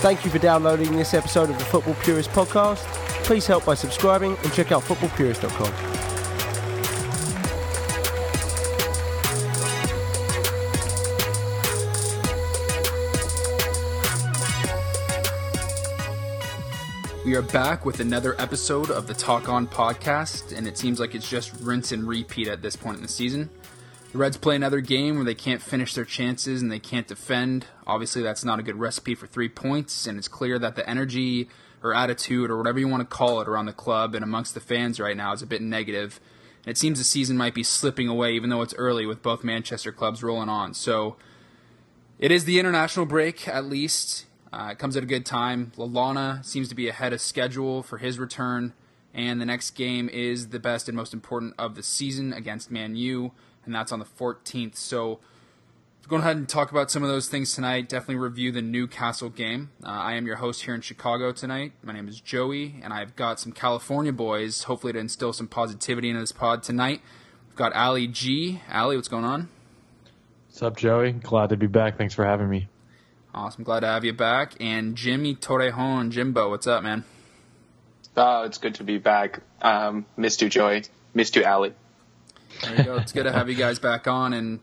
[0.00, 2.84] Thank you for downloading this episode of the Football Purist podcast.
[3.24, 5.97] Please help by subscribing and check out footballpurist.com.
[17.28, 21.14] We are back with another episode of the Talk On podcast, and it seems like
[21.14, 23.50] it's just rinse and repeat at this point in the season.
[24.12, 27.66] The Reds play another game where they can't finish their chances and they can't defend.
[27.86, 31.50] Obviously, that's not a good recipe for three points, and it's clear that the energy
[31.82, 34.60] or attitude or whatever you want to call it around the club and amongst the
[34.60, 36.20] fans right now is a bit negative.
[36.64, 39.44] And it seems the season might be slipping away, even though it's early with both
[39.44, 40.72] Manchester clubs rolling on.
[40.72, 41.16] So
[42.18, 44.24] it is the international break, at least.
[44.52, 45.72] Uh, it comes at a good time.
[45.76, 48.72] Lallana seems to be ahead of schedule for his return,
[49.12, 52.96] and the next game is the best and most important of the season against Man
[52.96, 53.32] U,
[53.64, 54.76] and that's on the 14th.
[54.76, 55.20] So,
[56.08, 57.88] go ahead and talk about some of those things tonight.
[57.88, 59.70] Definitely review the Newcastle game.
[59.84, 61.72] Uh, I am your host here in Chicago tonight.
[61.82, 66.08] My name is Joey, and I've got some California boys, hopefully to instill some positivity
[66.08, 67.02] into this pod tonight.
[67.46, 68.62] We've got Ali G.
[68.72, 69.50] Ali, what's going on?
[70.46, 71.12] What's up, Joey?
[71.12, 71.98] Glad to be back.
[71.98, 72.68] Thanks for having me.
[73.34, 73.64] Awesome.
[73.64, 74.54] Glad to have you back.
[74.60, 77.04] And Jimmy Torrejon, Jimbo, what's up, man?
[78.16, 79.40] Oh, it's good to be back.
[79.62, 80.84] Um, missed you, Joey.
[81.14, 81.74] Missed you, Allie.
[82.62, 82.96] There you go.
[82.96, 84.32] It's good to have you guys back on.
[84.32, 84.60] And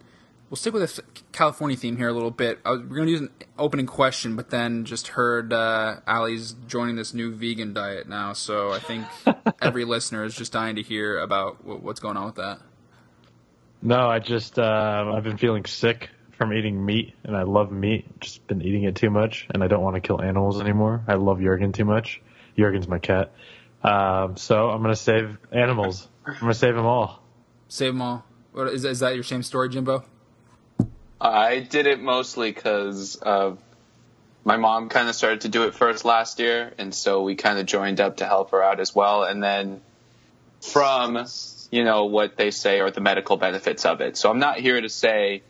[0.49, 0.99] we'll stick with this
[1.31, 2.59] California theme here a little bit.
[2.65, 6.95] Was, we're going to use an opening question, but then just heard uh, Allie's joining
[6.95, 8.33] this new vegan diet now.
[8.33, 9.05] So I think
[9.61, 12.59] every listener is just dying to hear about what's going on with that.
[13.81, 18.19] No, I just, uh, I've been feeling sick from eating meat, and I love meat.
[18.19, 21.03] Just been eating it too much, and I don't want to kill animals anymore.
[21.07, 22.21] I love Jurgen too much.
[22.57, 23.31] Jurgen's my cat.
[23.83, 26.07] Um, so I'm gonna save animals.
[26.25, 27.21] I'm gonna save them all.
[27.67, 28.25] Save them all.
[28.51, 30.03] What, is, is that your same story, Jimbo?
[31.19, 33.55] I did it mostly because uh,
[34.43, 37.59] my mom kind of started to do it first last year, and so we kind
[37.59, 39.23] of joined up to help her out as well.
[39.23, 39.81] And then
[40.61, 41.25] from
[41.71, 44.17] you know what they say are the medical benefits of it.
[44.17, 45.43] So I'm not here to say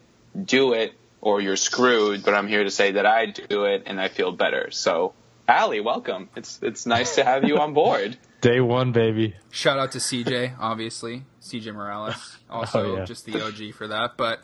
[0.44, 0.94] do it
[1.25, 4.31] or you're screwed, but I'm here to say that I do it and I feel
[4.31, 4.69] better.
[4.72, 5.13] So,
[5.47, 6.29] Allie, welcome.
[6.35, 8.18] It's it's nice to have you on board.
[8.41, 9.35] Day one, baby.
[9.50, 11.24] Shout out to CJ, obviously.
[11.41, 12.38] CJ Morales.
[12.47, 13.06] Also oh, yeah.
[13.06, 14.18] just the OG for that.
[14.18, 14.40] But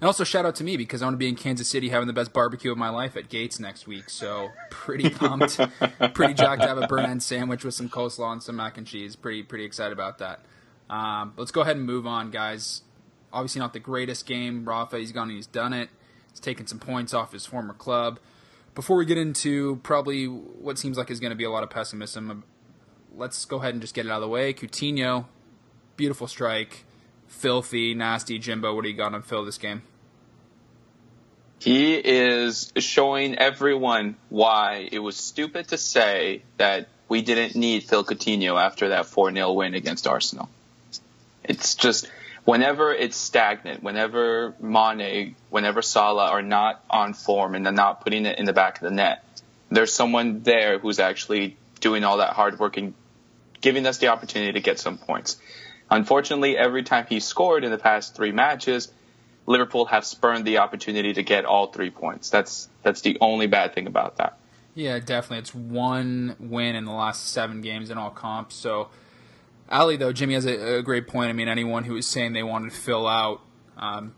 [0.00, 2.06] and also shout out to me because I want to be in Kansas City having
[2.06, 4.08] the best barbecue of my life at Gates next week.
[4.08, 5.58] So pretty pumped.
[6.14, 8.86] pretty jacked to have a burn end sandwich with some coleslaw and some mac and
[8.86, 9.16] cheese.
[9.16, 10.44] Pretty pretty excited about that.
[10.88, 12.82] Um, let's go ahead and move on, guys
[13.32, 14.64] obviously not the greatest game.
[14.64, 15.88] Rafa, he's gone and he's done it.
[16.30, 18.18] He's taken some points off his former club.
[18.74, 21.70] Before we get into probably what seems like is going to be a lot of
[21.70, 22.34] pessimism, uh,
[23.16, 24.54] let's go ahead and just get it out of the way.
[24.54, 25.26] Coutinho,
[25.96, 26.84] beautiful strike,
[27.26, 28.38] filthy, nasty.
[28.38, 29.82] Jimbo, what do you got on Phil this game?
[31.58, 38.02] He is showing everyone why it was stupid to say that we didn't need Phil
[38.02, 40.48] Coutinho after that 4 0 win against Arsenal.
[41.44, 42.10] It's just
[42.50, 48.26] whenever it's stagnant, whenever Mane, whenever Salah are not on form and they're not putting
[48.26, 49.24] it in the back of the net,
[49.70, 52.94] there's someone there who's actually doing all that hard work and
[53.60, 55.36] giving us the opportunity to get some points.
[55.88, 58.90] Unfortunately, every time he scored in the past three matches,
[59.46, 62.30] Liverpool have spurned the opportunity to get all three points.
[62.30, 64.38] That's that's the only bad thing about that.
[64.74, 65.38] Yeah, definitely.
[65.38, 68.56] It's one win in the last seven games in all comps.
[68.56, 68.88] So
[69.70, 71.30] Ali, though, Jimmy has a, a, great point.
[71.30, 73.40] I mean, anyone who is saying they wanted to Phil out
[73.76, 74.14] um,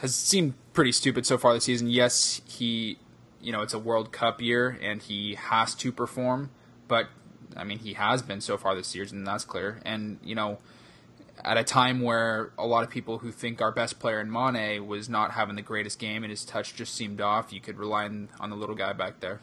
[0.00, 1.88] has seemed pretty stupid so far this season.
[1.90, 2.98] Yes, he,
[3.40, 6.50] you know, it's a World Cup year and he has to perform,
[6.86, 7.08] but
[7.56, 9.80] I mean, he has been so far this season, and that's clear.
[9.84, 10.58] And you know,
[11.44, 14.86] at a time where a lot of people who think our best player in Mane
[14.86, 18.04] was not having the greatest game and his touch just seemed off, you could rely
[18.04, 19.40] on, on the little guy back there.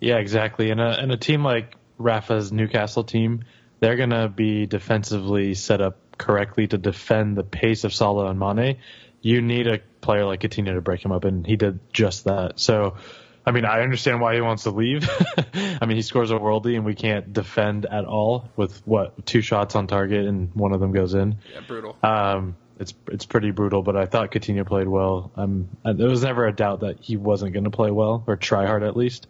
[0.00, 0.70] Yeah, exactly.
[0.70, 3.44] And a, and a team like Rafa's Newcastle team
[3.80, 8.38] they're going to be defensively set up correctly to defend the pace of Salah and
[8.38, 8.78] Mane,
[9.22, 12.60] you need a player like Coutinho to break him up, and he did just that.
[12.60, 12.96] So,
[13.44, 15.08] I mean, I understand why he wants to leave.
[15.54, 19.40] I mean, he scores a worldie, and we can't defend at all with what two
[19.40, 21.36] shots on target, and one of them goes in.
[21.52, 21.96] Yeah, brutal.
[22.02, 25.30] Um, it's it's pretty brutal, but I thought Coutinho played well.
[25.36, 28.66] Um, there was never a doubt that he wasn't going to play well or try
[28.66, 29.26] hard at least.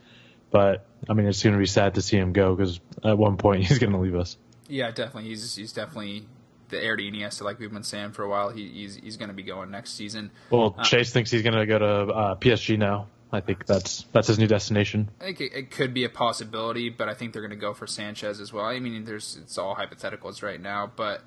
[0.51, 3.37] But I mean, it's going to be sad to see him go because at one
[3.37, 4.37] point he's going to leave us.
[4.69, 5.31] Yeah, definitely.
[5.31, 6.27] He's he's definitely
[6.69, 8.51] the heir to Iniesta, like we've been saying for a while.
[8.51, 10.31] He, he's he's going to be going next season.
[10.51, 13.09] Well, uh, Chase thinks he's going to go to uh, PSG now.
[13.33, 15.11] I think that's that's his new destination.
[15.21, 17.75] I think it, it could be a possibility, but I think they're going to go
[17.75, 18.65] for Sanchez as well.
[18.65, 21.23] I mean, there's it's all hypotheticals right now, but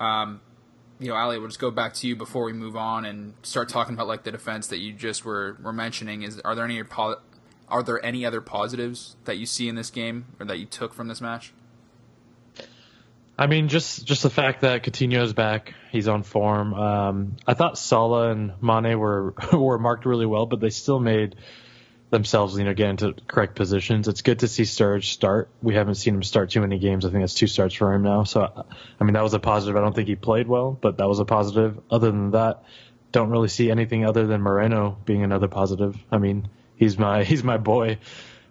[0.00, 0.40] um,
[0.98, 3.68] you know, Ali, we'll just go back to you before we move on and start
[3.68, 6.22] talking about like the defense that you just were were mentioning.
[6.22, 6.78] Is are there any
[7.68, 10.94] are there any other positives that you see in this game or that you took
[10.94, 11.52] from this match?
[13.36, 16.72] I mean, just just the fact that Coutinho's back, he's on form.
[16.74, 21.34] Um, I thought Salah and Mane were were marked really well, but they still made
[22.10, 24.06] themselves, you know, get into correct positions.
[24.06, 25.48] It's good to see Sturridge start.
[25.62, 27.04] We haven't seen him start too many games.
[27.04, 28.22] I think that's two starts for him now.
[28.22, 28.66] So,
[29.00, 29.76] I mean, that was a positive.
[29.76, 31.80] I don't think he played well, but that was a positive.
[31.90, 32.62] Other than that,
[33.10, 35.98] don't really see anything other than Moreno being another positive.
[36.12, 37.98] I mean, he's my he's my boy.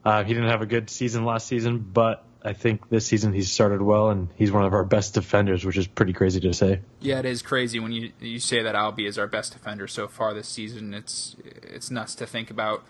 [0.03, 3.51] Uh, he didn't have a good season last season, but I think this season he's
[3.51, 6.81] started well, and he's one of our best defenders, which is pretty crazy to say.
[6.99, 10.07] Yeah, it is crazy when you you say that Albi is our best defender so
[10.07, 10.93] far this season.
[10.93, 12.83] It's it's nuts to think about.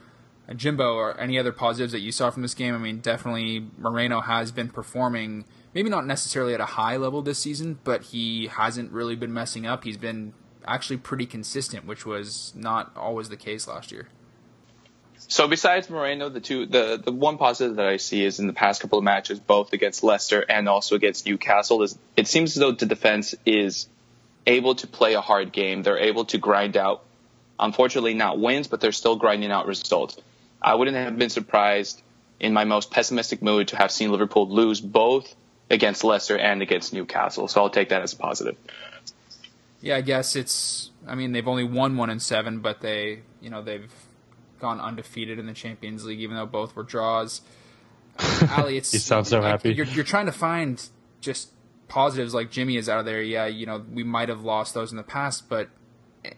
[0.54, 2.76] Jimbo, or any other positives that you saw from this game?
[2.76, 7.40] I mean, definitely Moreno has been performing, maybe not necessarily at a high level this
[7.40, 9.86] season, but he hasn't really been messing up.
[9.86, 10.34] He's been
[10.66, 14.10] actually pretty consistent, which was not always the case last year.
[15.28, 18.54] So besides Moreno, the two the, the one positive that I see is in the
[18.54, 22.60] past couple of matches, both against Leicester and also against Newcastle, is it seems as
[22.60, 23.88] though the defense is
[24.46, 25.84] able to play a hard game.
[25.84, 27.04] They're able to grind out,
[27.60, 30.18] unfortunately not wins, but they're still grinding out results.
[30.62, 32.02] I wouldn't have been surprised
[32.40, 35.34] in my most pessimistic mood to have seen Liverpool lose both
[35.70, 37.48] against Leicester and against Newcastle.
[37.48, 38.58] So I'll take that as a positive.
[39.82, 40.92] Yeah, I guess it's.
[41.06, 43.92] I mean, they've only won one in seven, but they, you know, they've
[44.64, 47.42] gone undefeated in the Champions League, even though both were draws.
[48.50, 49.74] Ali, it's you sound so like, happy.
[49.74, 50.82] You're, you're trying to find
[51.20, 51.50] just
[51.90, 53.22] positives like Jimmy is out of there.
[53.22, 55.68] Yeah, you know we might have lost those in the past, but
[56.24, 56.32] eh,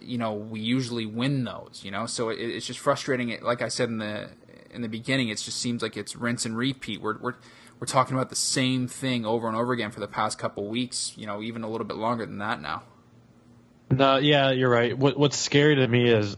[0.00, 1.82] you know we usually win those.
[1.84, 3.28] You know, so it, it's just frustrating.
[3.28, 4.30] It like I said in the
[4.70, 7.02] in the beginning, it just seems like it's rinse and repeat.
[7.02, 7.34] We're we're
[7.78, 11.12] we're talking about the same thing over and over again for the past couple weeks.
[11.16, 12.84] You know, even a little bit longer than that now.
[13.90, 14.96] No, yeah, you're right.
[14.96, 16.36] What, what's scary to me is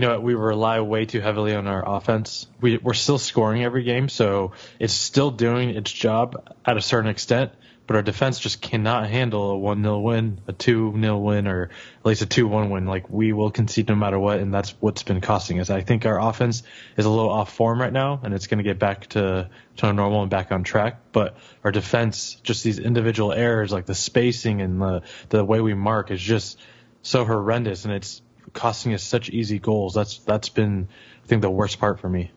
[0.00, 2.46] you know, we rely way too heavily on our offense.
[2.58, 7.10] We, we're still scoring every game, so it's still doing its job at a certain
[7.10, 7.52] extent.
[7.86, 11.64] But our defense just cannot handle a one 0 win, a two 0 win, or
[11.64, 12.86] at least a two one win.
[12.86, 15.68] Like we will concede no matter what, and that's what's been costing us.
[15.68, 16.62] I think our offense
[16.96, 19.92] is a little off form right now, and it's going to get back to to
[19.92, 21.00] normal and back on track.
[21.12, 25.74] But our defense, just these individual errors, like the spacing and the the way we
[25.74, 26.58] mark, is just
[27.02, 29.94] so horrendous, and it's costing us such easy goals.
[29.94, 30.88] That's that's been
[31.24, 32.30] I think the worst part for me.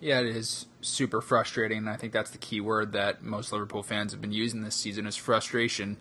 [0.00, 3.82] Yeah, it is super frustrating, and I think that's the key word that most Liverpool
[3.82, 5.96] fans have been using this season is frustration.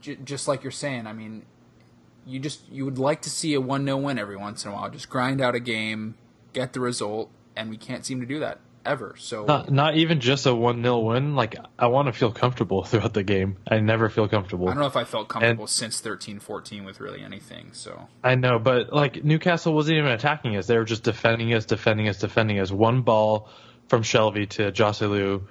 [0.00, 1.44] J- just like you're saying, I mean,
[2.26, 4.74] you just you would like to see a one 0 win every once in a
[4.74, 4.90] while.
[4.90, 6.16] Just grind out a game,
[6.52, 9.14] get the result, and we can't seem to do that ever.
[9.18, 11.34] So not, not even just a one 0 win.
[11.34, 13.56] Like I want to feel comfortable throughout the game.
[13.68, 14.68] I never feel comfortable.
[14.68, 17.70] I don't know if I felt comfortable and, since 13-14 with really anything.
[17.72, 20.66] So I know, but like Newcastle wasn't even attacking us.
[20.66, 22.70] They were just defending us, defending us, defending us.
[22.70, 23.48] One ball
[23.88, 25.42] from Shelvey to Joselu.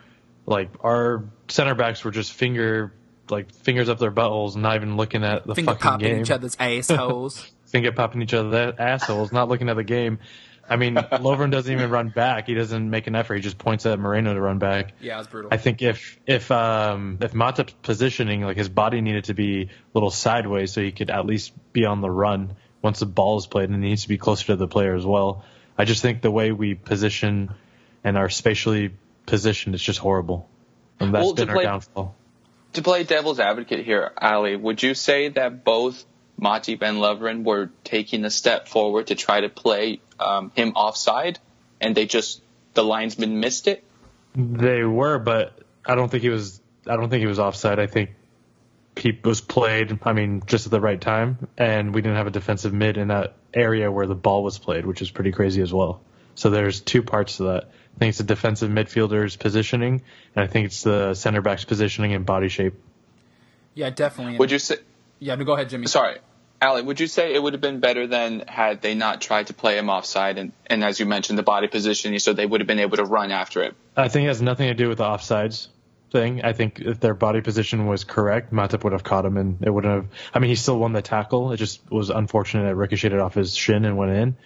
[0.46, 2.94] Like our center backs were just finger
[3.30, 6.22] like fingers up their buttholes, not even looking at the finger fucking popping game.
[6.22, 7.52] each other's assholes.
[7.68, 10.20] finger popping each other's assholes, not looking at the game.
[10.70, 12.48] I mean, Lovren doesn't even run back.
[12.48, 13.36] He doesn't make an effort.
[13.36, 14.94] He just points at Moreno to run back.
[15.02, 15.50] Yeah, it's brutal.
[15.52, 19.70] I think if if um if Matip's positioning, like his body needed to be a
[19.94, 23.48] little sideways so he could at least be on the run once the ball is
[23.48, 25.44] played, and he needs to be closer to the player as well.
[25.78, 27.54] I just think the way we position
[28.04, 28.92] and are spatially
[29.26, 30.50] positioned is just horrible,
[31.00, 32.16] and that's well, been play, our downfall.
[32.74, 36.06] To play devil's advocate here, Ali, would you say that both
[36.40, 41.40] Matip and Lovren were taking a step forward to try to play um, him offside,
[41.82, 42.42] and they just
[42.74, 43.84] the linesman missed it.
[44.36, 46.62] They were, but I don't think he was.
[46.88, 47.80] I don't think he was offside.
[47.80, 48.12] I think
[48.96, 50.00] he was played.
[50.04, 53.10] I mean, just at the right time, and we didn't have a defensive mid in
[53.10, 56.02] that area where the ball was played, which is pretty crazy as well.
[56.36, 57.64] So there's two parts to that.
[57.96, 60.04] I think it's the defensive midfielder's positioning,
[60.36, 62.76] and I think it's the center back's positioning and body shape.
[63.74, 64.38] Yeah, definitely.
[64.38, 64.78] Would you say?
[65.20, 65.88] Yeah, no, go ahead, Jimmy.
[65.88, 66.18] Sorry.
[66.62, 69.54] Ali, would you say it would have been better than had they not tried to
[69.54, 72.68] play him offside and, and as you mentioned, the body positioning, so they would have
[72.68, 73.76] been able to run after it?
[73.96, 75.68] I think it has nothing to do with the offsides
[76.12, 76.44] thing.
[76.44, 79.70] I think if their body position was correct, Matip would have caught him and it
[79.70, 80.08] wouldn't have.
[80.34, 81.54] I mean, he still won the tackle.
[81.54, 84.38] It just was unfortunate it ricocheted off his shin and went in.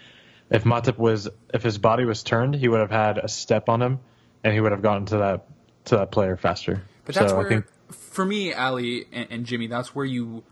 [0.52, 3.82] If Matip was, if his body was turned, he would have had a step on
[3.82, 4.00] him
[4.44, 5.46] and he would have gotten to that
[5.86, 6.84] to that player faster.
[7.06, 10.44] But that's so where, I think, for me, Ali and, and Jimmy, that's where you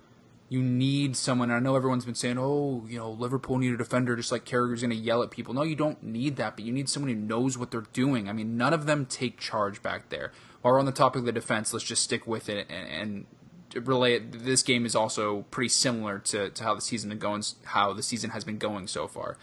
[0.51, 1.50] you need someone.
[1.50, 4.81] I know everyone's been saying, "Oh, you know, Liverpool need a defender," just like Carragher's
[4.81, 5.53] going to yell at people.
[5.53, 8.27] No, you don't need that, but you need someone who knows what they're doing.
[8.27, 10.34] I mean, none of them take charge back there.
[10.62, 13.25] While we're on the topic of the defense, let's just stick with it and,
[13.74, 14.43] and relay it.
[14.43, 18.31] This game is also pretty similar to, to how the season going, how the season
[18.31, 19.38] has been going so far.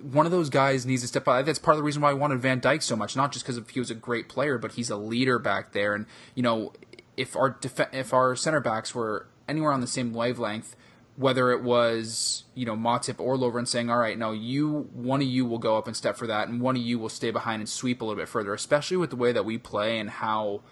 [0.00, 1.44] One of those guys needs to step out.
[1.44, 3.60] That's part of the reason why I wanted Van Dijk so much, not just because
[3.72, 5.92] he was a great player, but he's a leader back there.
[5.96, 6.72] And you know,
[7.16, 10.76] if our def- if our center backs were anywhere on the same wavelength,
[11.16, 15.28] whether it was you know Matip or Lovren saying, "All right, no, you one of
[15.28, 17.60] you will go up and step for that, and one of you will stay behind
[17.60, 20.62] and sweep a little bit further." Especially with the way that we play and how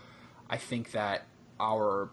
[0.49, 1.27] I think that
[1.61, 2.09] our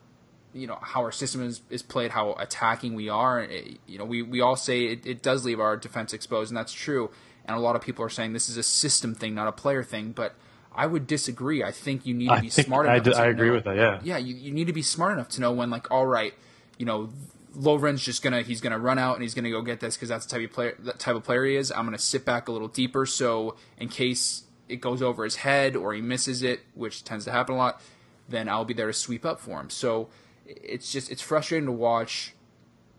[0.54, 3.42] you know how our system is, is played, how attacking we are.
[3.42, 6.58] It, you know, we we all say it, it does leave our defense exposed, and
[6.58, 7.12] that's true.
[7.46, 9.84] And a lot of people are saying this is a system thing, not a player
[9.84, 10.36] thing, but.
[10.78, 11.64] I would disagree.
[11.64, 12.98] I think you need to be smart enough.
[12.98, 13.78] I, d- I agree know, with that.
[13.78, 14.02] Yeah.
[14.04, 16.34] Yeah, you, you need to be smart enough to know when, like, all right,
[16.78, 17.10] you know,
[17.56, 20.26] Lovren's just gonna he's gonna run out and he's gonna go get this because that's
[20.26, 21.72] the type of player that type of player he is.
[21.72, 25.76] I'm gonna sit back a little deeper so in case it goes over his head
[25.76, 27.82] or he misses it, which tends to happen a lot,
[28.28, 29.70] then I'll be there to sweep up for him.
[29.70, 30.10] So
[30.46, 32.34] it's just it's frustrating to watch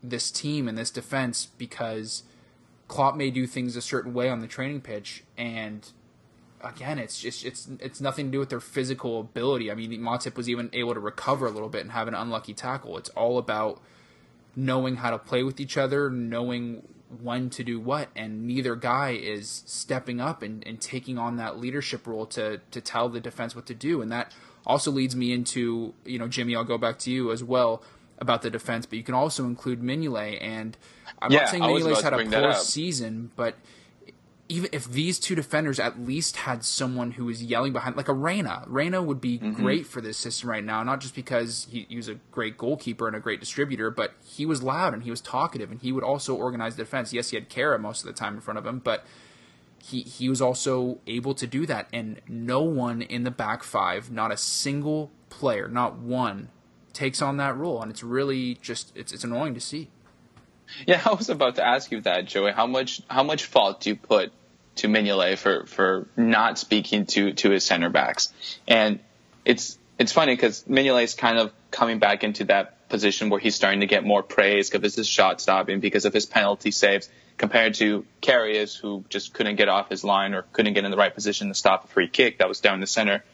[0.02, 2.22] this team and this defense because
[2.88, 5.90] Klopp may do things a certain way on the training pitch and
[6.66, 9.70] again, it's just it's it's nothing to do with their physical ability.
[9.70, 12.54] I mean, Matip was even able to recover a little bit and have an unlucky
[12.54, 12.98] tackle.
[12.98, 13.80] It's all about
[14.54, 16.82] knowing how to play with each other, knowing
[17.22, 21.58] when to do what, and neither guy is stepping up and, and taking on that
[21.58, 24.02] leadership role to to tell the defense what to do.
[24.02, 24.32] And that
[24.66, 27.82] also leads me into, you know, Jimmy, I'll go back to you as well
[28.18, 30.76] about the defense, but you can also include Mignolet and
[31.20, 33.54] I'm Yeah, not saying I was Mignolet's about had a poor season, but
[34.48, 38.12] even if these two defenders at least had someone who was yelling behind, like a
[38.12, 39.62] Reina, Reina would be Mm-hmm.
[39.62, 40.82] great for this system right now.
[40.84, 44.46] Not just because he, he was a great goalkeeper and a great distributor, but he
[44.46, 47.12] was loud and he was talkative and he would also organize the defense.
[47.12, 49.04] Yes, he had Carra most of the time in front of him, but
[49.82, 51.88] he he was also able to do that.
[51.92, 56.50] And no one in the back five, not a single player, not one,
[56.92, 57.82] takes on that role.
[57.82, 59.90] And it's really just it's it's annoying to see.
[60.86, 62.52] Yeah, I was about to ask you that, Joey.
[62.52, 64.32] How much how much fault do you put
[64.76, 68.32] to Mignolet for for not speaking to to his center backs?
[68.66, 69.00] And
[69.44, 73.54] it's it's funny because Mignolet is kind of coming back into that position where he's
[73.54, 77.08] starting to get more praise because of his shot stopping, because of his penalty saves,
[77.36, 80.96] compared to Karius, who just couldn't get off his line or couldn't get in the
[80.96, 83.24] right position to stop a free kick that was down the center.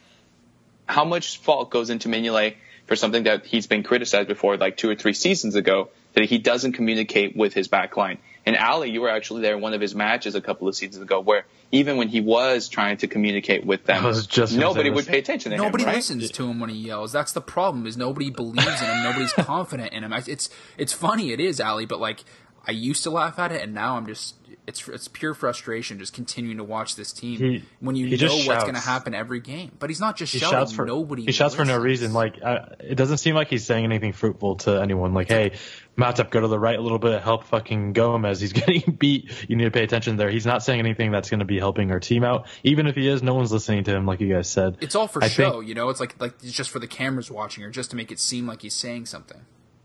[0.85, 4.89] How much fault goes into Mignolet for something that he's been criticized before, like two
[4.89, 8.17] or three seasons ago, that he doesn't communicate with his back line.
[8.45, 11.01] And Ali, you were actually there in one of his matches a couple of seasons
[11.01, 15.07] ago, where even when he was trying to communicate with them, was just nobody would
[15.07, 15.87] pay attention to Nobody him.
[15.87, 15.95] Right?
[15.95, 17.13] listens to him when he yells.
[17.13, 17.87] That's the problem.
[17.87, 19.03] Is nobody believes in him.
[19.03, 20.11] Nobody's confident in him.
[20.13, 21.31] It's it's funny.
[21.31, 22.25] It is Ali, but like
[22.67, 24.35] I used to laugh at it, and now I'm just
[24.67, 28.63] it's it's pure frustration just continuing to watch this team He- when you know what's
[28.63, 29.71] going to happen every game.
[29.79, 30.59] But he's not just He shouting.
[30.59, 31.23] shouts for nobody.
[31.25, 32.11] He shouts for no reason.
[32.13, 35.13] Like uh, it doesn't seem like he's saying anything fruitful to anyone.
[35.13, 35.53] Like, hey,
[35.97, 37.21] Matip, go to the right a little bit.
[37.21, 38.37] Help fucking Gomez.
[38.37, 39.31] As he's getting beat.
[39.47, 40.29] You need to pay attention there.
[40.29, 42.47] He's not saying anything that's going to be helping our team out.
[42.63, 44.05] Even if he is, no one's listening to him.
[44.07, 45.89] Like you guys said, It's all for I show, think- you know.
[45.89, 48.47] It's like like it's just for the cameras watching, or just to make it seem
[48.47, 49.41] like he's saying something.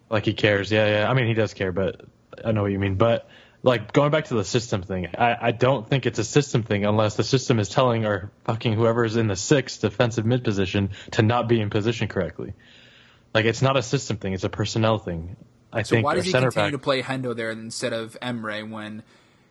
[0.08, 0.72] like he cares.
[0.72, 1.10] Yeah, yeah.
[1.10, 2.00] I mean, he does care, but
[2.42, 2.94] I know what you mean.
[2.94, 3.28] But
[3.62, 6.86] like going back to the system thing, I, I don't think it's a system thing
[6.86, 11.22] unless the system is telling our fucking whoever's in the sixth defensive mid position to
[11.22, 12.54] not be in position correctly.
[13.34, 15.36] Like it's not a system thing; it's a personnel thing.
[15.72, 16.72] I So think why does he continue back.
[16.72, 19.02] to play Hendo there instead of Emre when,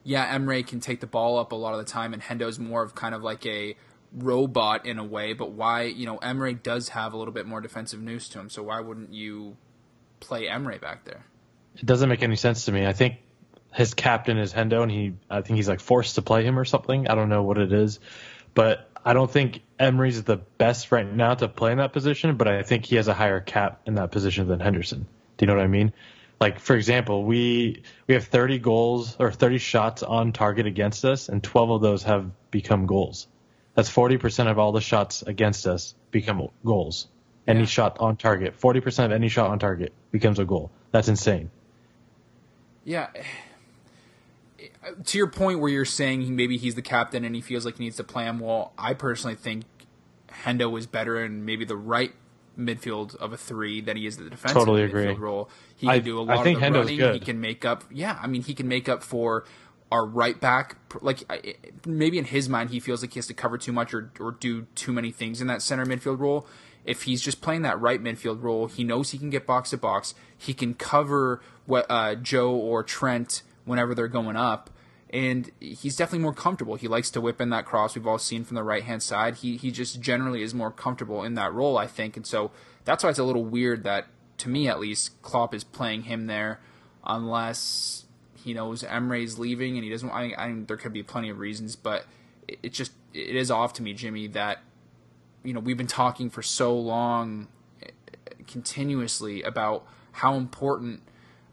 [0.04, 2.82] yeah, Emre can take the ball up a lot of the time, and Hendo's more
[2.84, 3.76] of kind of like a
[4.14, 5.34] robot in a way.
[5.34, 8.50] But why, you know, Emre does have a little bit more defensive news to him.
[8.50, 9.58] So why wouldn't you
[10.20, 11.26] play Emre back there?
[11.76, 12.86] It doesn't make any sense to me.
[12.86, 13.18] I think
[13.74, 16.66] his captain is Hendo, and he I think he's like forced to play him or
[16.66, 17.08] something.
[17.08, 18.00] I don't know what it is,
[18.56, 22.36] but I don't think Emery's the best right now to play in that position.
[22.38, 25.06] But I think he has a higher cap in that position than Henderson.
[25.38, 25.94] Do you know what I mean?
[26.40, 31.30] Like for example, we we have 30 goals or 30 shots on target against us,
[31.30, 33.28] and 12 of those have become goals.
[33.74, 37.08] That's 40% of all the shots against us become goals.
[37.48, 37.66] Any Yeah.
[37.66, 40.72] shot on target, 40% of any shot on target becomes a goal.
[40.92, 41.52] That's insane.
[42.84, 43.08] Yeah.
[45.06, 47.84] To your point where you're saying maybe he's the captain and he feels like he
[47.84, 49.66] needs to play him, well, I personally think
[50.44, 52.14] Hendo is better and maybe the right
[52.58, 55.14] midfield of a three than he is the defensive Totally midfield agree.
[55.16, 55.50] role.
[55.76, 56.98] He I- can do a lot think of the Hendo's running.
[56.98, 57.14] good.
[57.16, 57.84] He can make up.
[57.92, 59.46] Yeah, I mean, he can make up for
[59.92, 60.76] our right back.
[61.02, 61.24] Like
[61.86, 64.32] maybe in his mind, he feels like he has to cover too much or or
[64.34, 66.46] do too many things in that center midfield role.
[66.84, 69.78] if he's just playing that right midfield role, he knows he can get box to
[69.78, 70.14] box.
[70.38, 74.70] He can cover what uh, Joe or Trent whenever they're going up,
[75.10, 76.76] and he's definitely more comfortable.
[76.76, 79.36] He likes to whip in that cross we've all seen from the right hand side.
[79.38, 82.52] He he just generally is more comfortable in that role, I think, and so
[82.84, 86.28] that's why it's a little weird that, to me at least, Klopp is playing him
[86.28, 86.60] there,
[87.06, 90.10] unless he knows Emre's leaving and he doesn't.
[90.10, 92.06] I, I there could be plenty of reasons, but
[92.48, 94.60] it, it just it is off to me, Jimmy, that
[95.44, 97.48] you know we've been talking for so long
[98.48, 101.02] continuously about how important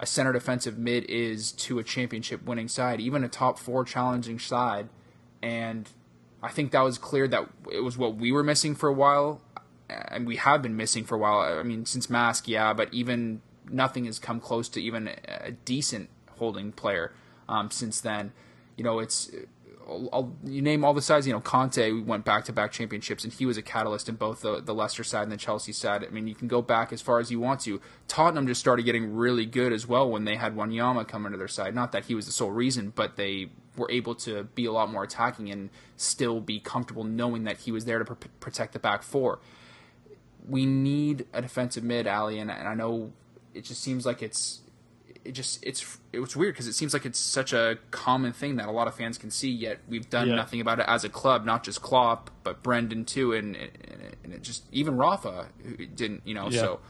[0.00, 4.38] a center defensive mid is to a championship winning side, even a top four challenging
[4.38, 4.88] side.
[5.42, 5.88] And
[6.42, 9.40] I think that was clear that it was what we were missing for a while,
[9.88, 11.40] and we have been missing for a while.
[11.58, 16.10] I mean, since Masch, yeah, but even nothing has come close to even a decent
[16.38, 17.12] holding player
[17.48, 18.32] um, since then.
[18.76, 19.30] You know, it's
[19.86, 21.26] I'll, you name all the sides.
[21.26, 24.40] You know, Kanté went back to back championships, and he was a catalyst in both
[24.40, 26.04] the, the Leicester side and the Chelsea side.
[26.04, 27.80] I mean, you can go back as far as you want to.
[28.08, 31.48] Tottenham just started getting really good as well when they had Wanyama come into their
[31.48, 31.74] side.
[31.74, 34.90] Not that he was the sole reason, but they were able to be a lot
[34.90, 38.78] more attacking and still be comfortable knowing that he was there to pr- protect the
[38.78, 39.40] back four.
[40.48, 43.12] We need a defensive mid, Ali, and, and I know
[43.54, 44.60] it just seems like it's
[45.24, 48.68] it just it's it's weird because it seems like it's such a common thing that
[48.68, 49.50] a lot of fans can see.
[49.50, 50.36] Yet we've done yeah.
[50.36, 54.42] nothing about it as a club, not just Klopp, but Brendan too, and, and it
[54.42, 55.46] just even Rafa
[55.94, 56.48] didn't, you know.
[56.50, 56.60] Yeah.
[56.60, 56.80] So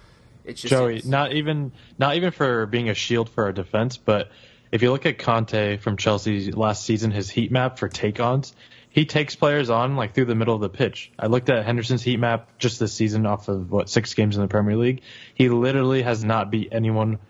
[0.44, 3.96] it's just Joey, it's, not even not even for being a shield for our defense,
[3.96, 4.30] but
[4.72, 8.54] if you look at Kanté from Chelsea last season, his heat map for take-ons,
[8.90, 11.12] he takes players on like through the middle of the pitch.
[11.16, 14.42] I looked at Henderson's heat map just this season off of what six games in
[14.42, 15.02] the Premier League.
[15.34, 17.20] He literally has not beat anyone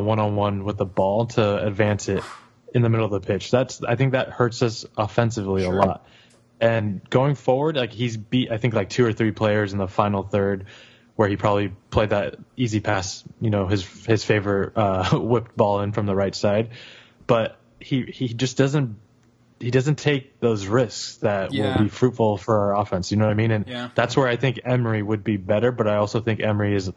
[0.00, 2.22] one on one with the ball to advance it
[2.74, 3.50] in the middle of the pitch.
[3.50, 5.78] That's I think that hurts us offensively sure.
[5.78, 6.06] a lot.
[6.60, 9.88] And going forward, like he's beat I think like two or three players in the
[9.88, 10.66] final third
[11.16, 15.80] where he probably played that easy pass, you know, his his favorite uh, whipped ball
[15.80, 16.70] in from the right side.
[17.26, 18.96] But he he just doesn't
[19.60, 21.76] he doesn't take those risks that yeah.
[21.76, 23.10] will be fruitful for our offense.
[23.10, 23.50] You know what I mean?
[23.50, 23.90] And yeah.
[23.94, 25.70] that's where I think Emery would be better.
[25.70, 26.90] But I also think Emery is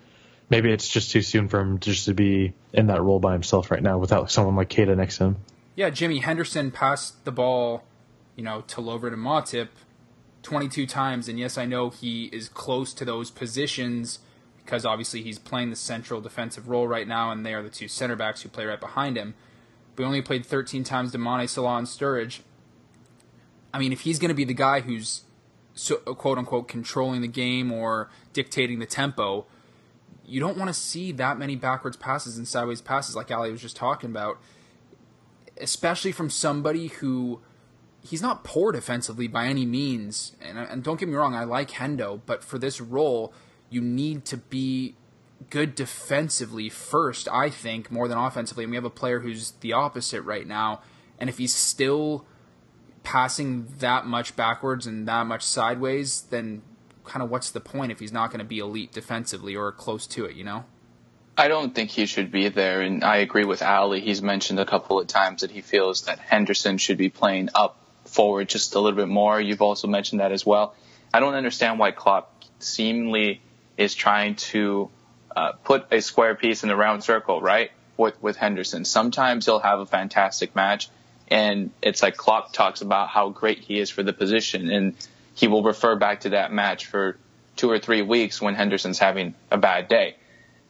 [0.50, 3.72] maybe it's just too soon for him just to be in that role by himself
[3.72, 5.38] right now without someone like Keita next to him.
[5.76, 7.84] Yeah, Jimmy Henderson passed the ball,
[8.36, 9.70] you know, to Lovren and Matip
[10.44, 14.20] 22 times, and yes, I know he is close to those positions
[14.64, 17.88] because obviously he's playing the central defensive role right now, and they are the two
[17.88, 19.36] center backs who play right behind him.
[19.96, 22.40] But he only played 13 times to Mane, Salah, and Sturridge.
[23.74, 25.22] I mean, if he's going to be the guy who's
[25.74, 29.46] so, quote unquote controlling the game or dictating the tempo,
[30.28, 33.62] you don't want to see that many backwards passes and sideways passes like Ali was
[33.62, 34.40] just talking about,
[35.60, 37.42] especially from somebody who
[38.02, 40.34] he's not poor defensively by any means.
[40.42, 43.34] And, and don't get me wrong, I like Hendo, but for this role,
[43.70, 44.96] you need to be
[45.50, 48.64] good defensively first, I think, more than offensively.
[48.64, 50.82] And we have a player who's the opposite right now.
[51.20, 52.26] And if he's still
[53.04, 56.62] passing that much backwards and that much sideways, then
[57.06, 60.08] kind of what's the point if he's not going to be elite defensively or close
[60.08, 60.66] to it, you know?
[61.38, 64.00] I don't think he should be there, and I agree with Ali.
[64.00, 67.78] He's mentioned a couple of times that he feels that Henderson should be playing up
[68.06, 69.42] forward just a little bit more.
[69.42, 70.76] You've also mentioned that as well.
[71.14, 73.42] I don't understand why Klopp seemingly
[73.78, 74.90] is trying to
[75.36, 77.72] uh, put a square piece in a round circle, right?
[77.98, 80.90] With with Henderson, sometimes he'll have a fantastic match,
[81.30, 84.96] and it's like Klopp talks about how great he is for the position, and
[85.36, 87.18] he will refer back to that match for
[87.56, 90.16] two or three weeks when Henderson's having a bad day.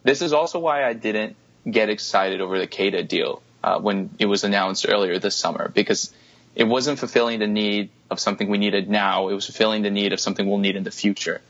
[0.02, 1.36] This is also why I didn't
[1.68, 6.12] get excited over the Keita deal uh, when it was announced earlier this summer because
[6.54, 9.28] it wasn't fulfilling the need of something we needed now.
[9.28, 11.40] It was fulfilling the need of something we'll need in the future.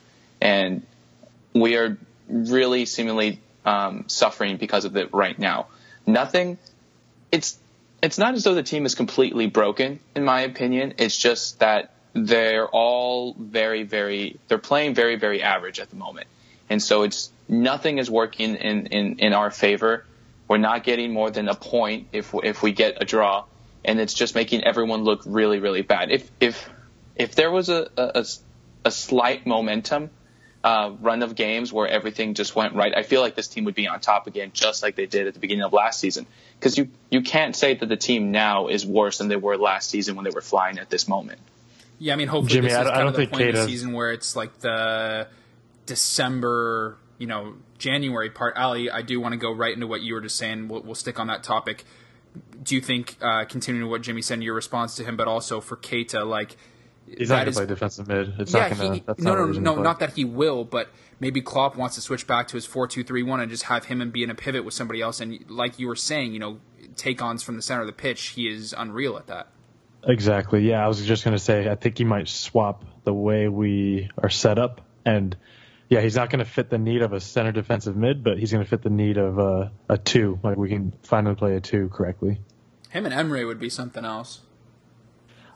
[0.41, 0.83] And
[1.53, 1.99] we are
[2.29, 5.67] really seemingly um, suffering because of it right now.
[6.07, 6.59] Nothing.
[7.33, 7.59] It's
[8.03, 10.95] it's not as though the team is completely broken, in my opinion.
[10.99, 16.27] It's just that they're all very, very, they're playing very, very average at the moment.
[16.71, 20.05] And so it's nothing is working in, in, in our favor.
[20.49, 23.45] We're not getting more than a point if, if we get a draw.
[23.85, 26.11] And it's just making everyone look really, really bad.
[26.11, 26.71] If, if,
[27.17, 28.25] if there was a, a,
[28.85, 30.11] a slight momentum,
[30.65, 33.77] uh, run of games where everything just went right, I feel like this team would
[33.77, 36.27] be on top again, just like they did at the beginning of last season.
[36.59, 39.91] Because you, you can't say that the team now is worse than they were last
[39.91, 41.39] season when they were flying at this moment.
[41.99, 43.65] Yeah, I mean, hopefully Jimmy, this is I, kind I of the point of the
[43.65, 45.29] season where it's like the
[45.87, 48.57] December, you know, January part.
[48.57, 50.69] Ali, I do want to go right into what you were just saying.
[50.69, 51.85] We'll, we'll stick on that topic.
[52.63, 55.77] Do you think, uh, continuing what Jimmy said, your response to him, but also for
[55.77, 56.57] Keita, like
[57.07, 58.35] He's not going is- to play defensive mid.
[58.41, 59.15] It's yeah, not going he, to.
[59.19, 59.83] No, no, no, play.
[59.83, 63.51] not that he will, but maybe Klopp wants to switch back to his four-two-three-one and
[63.51, 65.21] just have him and be in a pivot with somebody else.
[65.21, 66.59] And like you were saying, you know,
[66.97, 69.49] take-ons from the center of the pitch, he is unreal at that.
[70.07, 70.69] Exactly.
[70.69, 74.09] Yeah, I was just going to say, I think he might swap the way we
[74.16, 74.81] are set up.
[75.05, 75.37] And
[75.88, 78.53] yeah, he's not going to fit the need of a center defensive mid, but he's
[78.53, 80.38] going to fit the need of a, a two.
[80.42, 82.38] Like we can finally play a two correctly.
[82.90, 84.40] Him and Emery would be something else.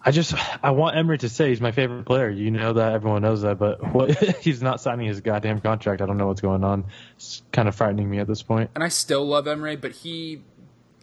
[0.03, 0.35] I just,
[0.65, 2.31] I want Emery to say he's my favorite player.
[2.31, 4.11] You know that, everyone knows that, but what,
[4.41, 6.01] he's not signing his goddamn contract.
[6.01, 6.87] I don't know what's going on.
[7.17, 8.71] It's kind of frightening me at this point.
[8.75, 10.43] and I still love Emery, but he,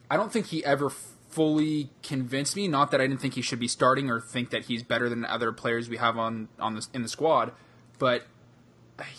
[0.09, 0.91] I don't think he ever
[1.37, 2.67] fully convinced me.
[2.67, 5.23] Not that I didn't think he should be starting or think that he's better than
[5.23, 7.51] other players we have on on the in the squad,
[7.99, 8.25] but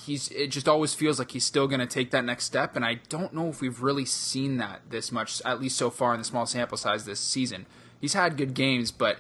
[0.05, 2.85] he's it just always feels like he's still going to take that next step, and
[2.85, 6.19] I don't know if we've really seen that this much, at least so far in
[6.19, 7.67] the small sample size this season.
[8.01, 9.19] He's had good games, but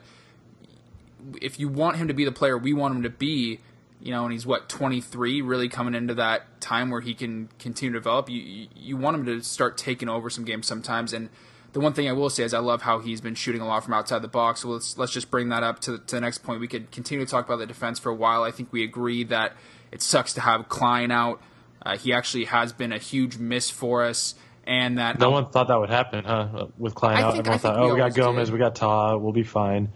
[1.41, 3.61] if you want him to be the player we want him to be,
[4.01, 7.93] you know, and he's what 23, really coming into that time where he can continue
[7.93, 8.29] to develop.
[8.29, 11.13] You- you want him to start taking over some games sometimes.
[11.13, 11.29] And
[11.73, 13.85] the one thing I will say is I love how he's been shooting a lot
[13.85, 14.61] from outside the box.
[14.63, 16.61] So let's let's just bring that up to, to the next point.
[16.61, 18.43] We could continue to talk about the defense for a while.
[18.43, 19.53] I think we agree that
[19.93, 21.41] it sucks to have Clyne out.
[21.85, 25.69] Uh, he actually has been a huge miss for us, and that No one thought
[25.69, 26.67] that would happen, huh?
[26.77, 28.53] With Clyne I out, think- I everyone think thought, we oh, we got Gomez, did.
[28.55, 29.91] we got Ta, we'll be fine.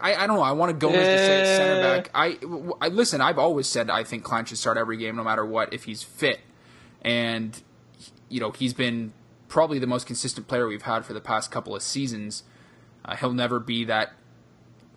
[0.00, 0.42] I, I don't know.
[0.42, 2.10] I want to Gomez to stay at center back.
[2.14, 2.38] I,
[2.80, 3.20] I listen.
[3.20, 6.02] I've always said I think Clyne should start every game, no matter what, if he's
[6.02, 6.40] fit.
[7.02, 7.60] And
[8.30, 9.12] you know he's been
[9.54, 12.42] probably the most consistent player we've had for the past couple of seasons.
[13.04, 14.12] Uh, he'll never be that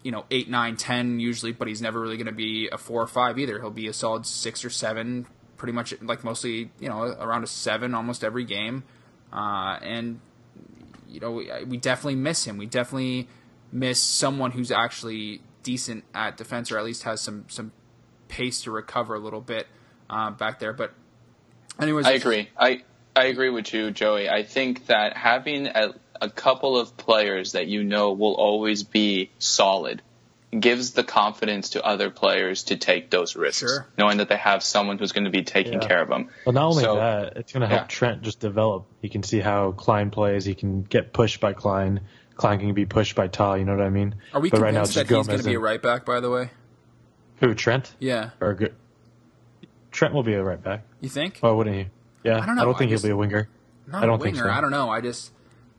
[0.01, 2.99] you know eight, nine, ten usually, but he's never really going to be a four
[2.99, 3.59] or five either.
[3.59, 7.47] He'll be a solid six or seven, pretty much like mostly you know around a
[7.47, 8.83] seven almost every game.
[9.31, 10.19] Uh, and
[11.07, 12.57] you know, we, we definitely miss him.
[12.57, 13.27] We definitely
[13.71, 17.73] miss someone who's actually decent at defense, or at least has some some
[18.27, 19.67] pace to recover a little bit
[20.09, 20.73] uh, back there.
[20.73, 20.95] But,
[21.79, 22.49] anyways, I agree.
[22.57, 22.81] I
[23.17, 24.29] I agree with you, Joey.
[24.29, 29.31] I think that having a, a couple of players that you know will always be
[29.39, 30.01] solid
[30.57, 33.87] gives the confidence to other players to take those risks, Sure.
[33.97, 35.87] knowing that they have someone who's going to be taking Yeah.
[35.87, 36.29] care of them.
[36.45, 37.87] Well, not only So- that, it's going to help yeah.
[37.87, 38.85] Trent just develop.
[39.01, 40.45] He can see how Clyne plays.
[40.45, 41.99] He can get pushed by Clyne.
[42.35, 43.55] Clyne can be pushed by Ta.
[43.55, 44.15] You know what I mean?
[44.33, 45.81] Are we but right now convinced it's that just he's going to be a right
[45.81, 46.05] back?
[46.05, 46.49] By the way,
[47.41, 48.73] Who Trent yeah, or good?
[49.91, 50.83] Trent will be a right back.
[51.01, 51.39] you think?
[51.41, 51.87] Why wouldn't he?
[52.27, 52.61] Yeah, I don't know.
[52.61, 53.49] I don't think just- he'll be a winger.
[53.87, 54.49] Not I don't a think winger.
[54.49, 54.53] so.
[54.57, 54.89] I don't know.
[54.89, 55.31] I just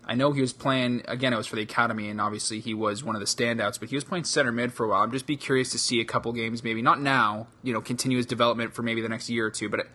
[0.06, 1.32] I know he was playing again.
[1.34, 3.78] It was for the academy, and obviously he was one of the standouts.
[3.78, 5.02] But he was playing center mid for a while.
[5.02, 7.48] I'm just be curious to see a couple games, maybe not now.
[7.62, 9.68] You know, continue his development for maybe the next year or two.
[9.68, 9.88] But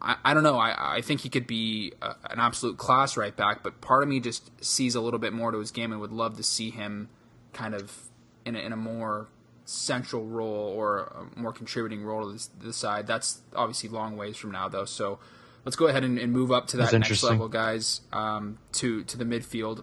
[0.00, 0.56] I, I don't know.
[0.58, 3.64] I, I think he could be a, an absolute class right back.
[3.64, 6.12] But part of me just sees a little bit more to his game and would
[6.12, 7.08] love to see him
[7.52, 8.04] kind of
[8.44, 9.26] in a, in a more
[9.64, 13.08] central role or a more contributing role to this, this side.
[13.08, 14.84] That's obviously long ways from now, though.
[14.84, 15.18] So
[15.64, 18.00] let's go ahead and, and move up to that That's next level, guys.
[18.12, 19.82] Um, to to the midfield.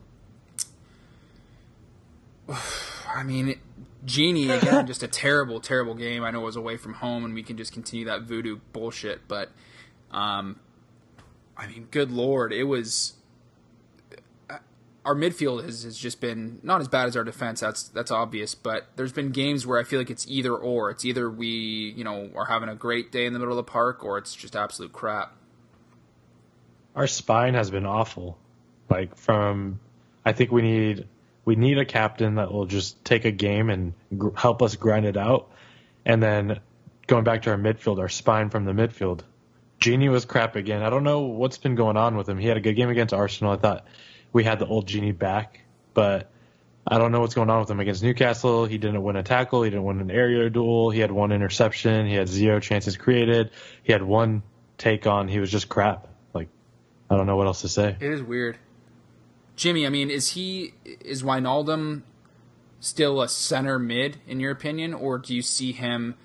[3.13, 3.59] I mean,
[4.05, 6.23] Gini again, just a terrible, terrible game.
[6.23, 9.27] I know it was away from home, and we can just continue that voodoo bullshit.
[9.27, 9.49] But,
[10.11, 10.59] um,
[11.57, 13.13] I mean, good lord, it was.
[14.49, 14.57] uh,
[15.05, 17.59] Our midfield has, has just been not as bad as our defense.
[17.59, 18.55] That's that's obvious.
[18.55, 20.89] But there's been games where I feel like it's either or.
[20.89, 23.71] It's either we, you know, are having a great day in the middle of the
[23.71, 25.35] park, or it's just absolute crap.
[26.95, 28.37] Our spine has been awful.
[28.89, 29.79] Like from,
[30.25, 31.07] I think we need
[31.45, 35.05] we need a captain that will just take a game and gr- help us grind
[35.05, 35.49] it out.
[36.05, 36.59] And then
[37.07, 39.21] going back to our midfield, our spine from the midfield.
[39.79, 40.83] Gini was crap again.
[40.83, 42.37] I don't know what's been going on with him.
[42.37, 43.53] He had a good game against Arsenal.
[43.53, 43.85] I thought
[44.31, 45.61] we had the old Gini back,
[45.95, 46.29] but
[46.85, 48.65] I don't know what's going on with him against Newcastle.
[48.65, 49.63] He didn't win a tackle.
[49.63, 50.91] He didn't win an aerial duel.
[50.91, 52.05] He had one interception.
[52.05, 53.49] He had zero chances created.
[53.83, 54.43] He had one
[54.77, 55.27] take on.
[55.27, 56.07] He was just crap.
[57.11, 57.97] I don't know what else to say.
[57.99, 58.57] It is weird.
[59.57, 62.03] Jimmy, I mean, is he is Wijnaldum
[62.79, 66.15] still a center mid in your opinion, or do you see him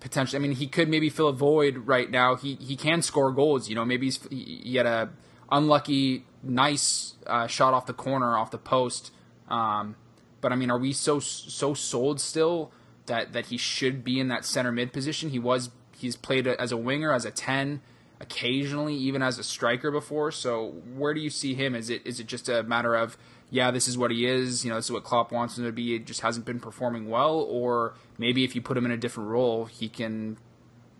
[0.00, 0.36] potentially?
[0.36, 2.34] I mean, he could maybe fill a void right now.
[2.34, 3.68] He he can score goals.
[3.68, 5.10] You know, maybe he's, he he had a
[5.52, 9.12] unlucky nice uh, shot off the corner off the post.
[9.48, 9.94] Um,
[10.40, 12.72] but I mean, are we so so sold still
[13.06, 15.30] that that he should be in that center mid position?
[15.30, 17.80] He was he's played as a winger, as a ten,
[18.22, 20.30] occasionally even as a striker before.
[20.30, 21.74] So where do you see him?
[21.74, 23.18] Is it is it just a matter of
[23.50, 24.64] yeah, this is what he is.
[24.64, 25.94] You know, this is what Klopp wants him to be.
[25.96, 29.28] It just hasn't been performing well, or maybe if you put him in a different
[29.28, 30.38] role, he can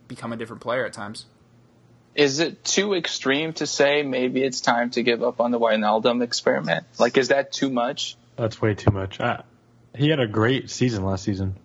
[0.07, 1.25] become a different player at times.
[2.15, 6.23] Is it too extreme to say maybe it's time to give up on the Wijnaldum
[6.23, 6.85] experiment?
[6.99, 8.17] Like, is that too much?
[8.37, 9.19] That's way too much.
[9.19, 9.45] I,
[9.97, 11.57] he had a great season last season.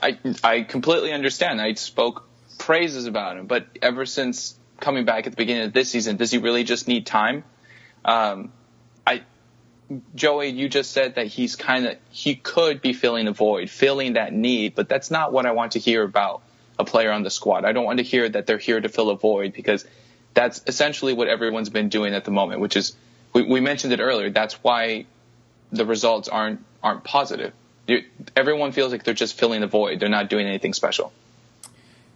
[0.00, 1.60] I I completely understand.
[1.60, 5.90] I spoke praises about him, but ever since coming back at the beginning of this
[5.90, 7.42] season, does he really just need time?
[8.04, 8.52] Um,
[9.06, 9.22] I,
[10.14, 14.12] Joey, you just said that he's kind of he could be filling a void, filling
[14.12, 16.42] that need, but that's not what I want to hear about
[16.78, 17.64] a player on the squad.
[17.64, 19.86] I don't want to hear that they're here to fill a void because
[20.34, 22.94] that's essentially what everyone's been doing at the moment, which is
[23.32, 24.30] we, we mentioned it earlier.
[24.30, 25.06] That's why
[25.72, 27.52] the results aren't aren't positive.
[27.86, 28.04] You,
[28.36, 30.00] everyone feels like they're just filling the void.
[30.00, 31.12] They're not doing anything special.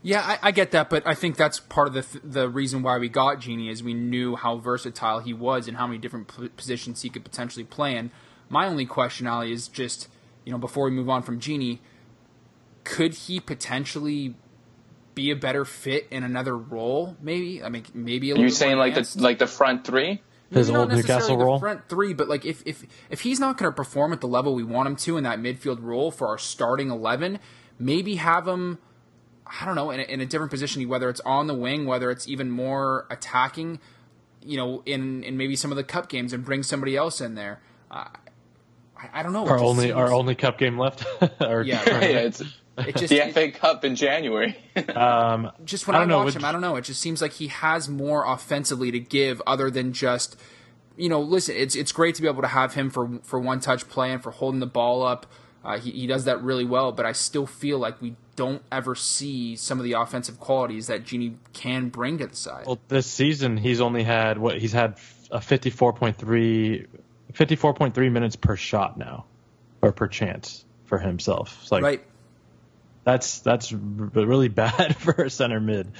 [0.02, 2.82] Yeah, I, I, get that, but I think that's part of the th- the reason
[2.82, 6.28] why we got Gini is we knew how versatile he was and how many different
[6.28, 8.10] p- positions he could potentially play in.
[8.48, 10.08] My only question, Ali, is just
[10.44, 11.80] you know before we move on from Gini,
[12.84, 14.34] could he potentially
[15.14, 17.16] be a better fit in another role?
[17.20, 18.46] Maybe I mean maybe a little.
[18.46, 20.22] Are saying like the like the front three?
[20.50, 23.74] His old Newcastle role, front three, but like if if if he's not going to
[23.74, 26.90] perform at the level we want him to in that midfield role for our starting
[26.90, 27.40] eleven,
[27.78, 28.78] maybe have him
[29.60, 32.10] I don't know, in a, in a different position, whether it's on the wing, whether
[32.10, 33.80] it's even more attacking,
[34.42, 37.34] you know, in, in maybe some of the cup games and bring somebody else in
[37.34, 37.60] there.
[37.90, 38.06] Uh,
[38.96, 39.46] I, I, don't know.
[39.46, 39.94] Our only seems...
[39.94, 41.04] our only cup game left.
[41.40, 42.42] or, yeah, yeah, it's
[42.86, 44.56] it just, the FA Cup in January.
[44.94, 46.76] um, just when I, I watch know, him, I don't know.
[46.76, 50.38] It just seems like he has more offensively to give, other than just,
[50.96, 51.56] you know, listen.
[51.56, 54.22] It's it's great to be able to have him for for one touch play and
[54.22, 55.26] for holding the ball up.
[55.64, 58.94] Uh, he, he does that really well, but I still feel like we don't ever
[58.94, 62.66] see some of the offensive qualities that Gini can bring to the side.
[62.66, 64.96] Well, this season he's only had what he's had
[65.32, 66.86] a 54.3
[67.32, 69.24] 54.3 minutes per shot now
[69.82, 71.58] or per chance for himself.
[71.62, 72.04] It's like right.
[73.02, 75.90] That's that's really bad for a center mid.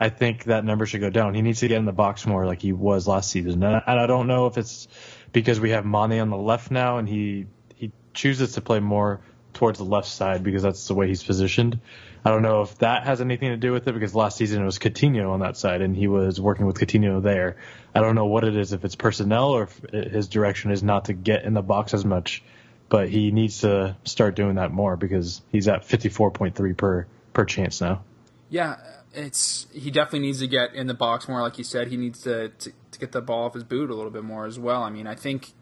[0.00, 1.34] I think that number should go down.
[1.34, 3.62] He needs to get in the box more like he was last season.
[3.62, 4.88] And I, don't know if it's
[5.30, 9.20] because we have Mane on the left now and he he chooses to play more
[9.54, 11.80] towards the left side because that's the way he's positioned.
[12.24, 14.64] I don't know if that has anything to do with it because last season it
[14.64, 17.56] was Coutinho on that side and he was working with Coutinho there.
[17.94, 21.06] I don't know what it is, if it's personnel or if his direction is not
[21.06, 22.42] to get in the box as much,
[22.88, 27.80] but he needs to start doing that more because he's at 54.3 per per chance
[27.80, 28.02] now.
[28.50, 28.76] Yeah,
[29.14, 31.88] it's he definitely needs to get in the box more, like you said.
[31.88, 34.46] He needs to, to, to get the ball off his boot a little bit more
[34.46, 34.82] as well.
[34.82, 35.52] I mean, I think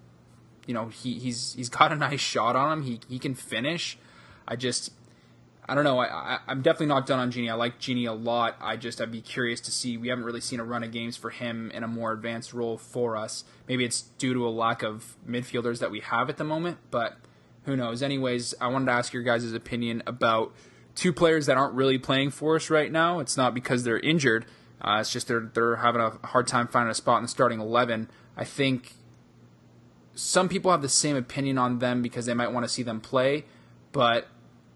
[0.70, 2.84] you know he, he's he's got a nice shot on him.
[2.84, 3.98] He he can finish.
[4.46, 4.92] I just
[5.68, 5.98] I don't know.
[5.98, 7.50] I, I am definitely not done on Gini.
[7.50, 8.54] I like Gini a lot.
[8.60, 9.96] I just I'd be curious to see.
[9.96, 12.78] We haven't really seen a run of games for him in a more advanced role
[12.78, 13.42] for us.
[13.66, 17.16] Maybe it's due to a lack of midfielders that we have at the moment, but
[17.64, 18.00] who knows?
[18.00, 20.52] Anyways, I wanted to ask your guys' opinion about
[20.94, 23.18] two players that aren't really playing for us right now.
[23.18, 24.46] It's not because they're injured.
[24.80, 27.58] Uh, it's just they're they're having a hard time finding a spot in the starting
[27.58, 28.08] eleven.
[28.36, 28.94] I think
[30.20, 33.00] some people have the same opinion on them because they might want to see them
[33.00, 33.44] play,
[33.90, 34.28] but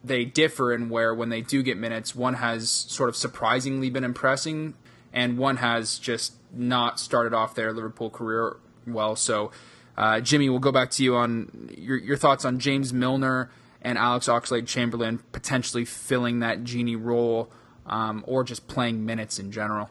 [0.02, 4.04] they differ in where when they do get minutes, one has sort of surprisingly been
[4.04, 4.72] impressing,
[5.12, 9.16] and one has just not started off their Liverpool career well.
[9.16, 9.50] So,
[9.98, 13.50] uh, Jimmy, we'll go back to you on your, your thoughts on James Milner
[13.82, 17.50] and Alex Oxlade Chamberlain potentially filling that Gini role
[17.84, 19.90] um, or just playing minutes in general.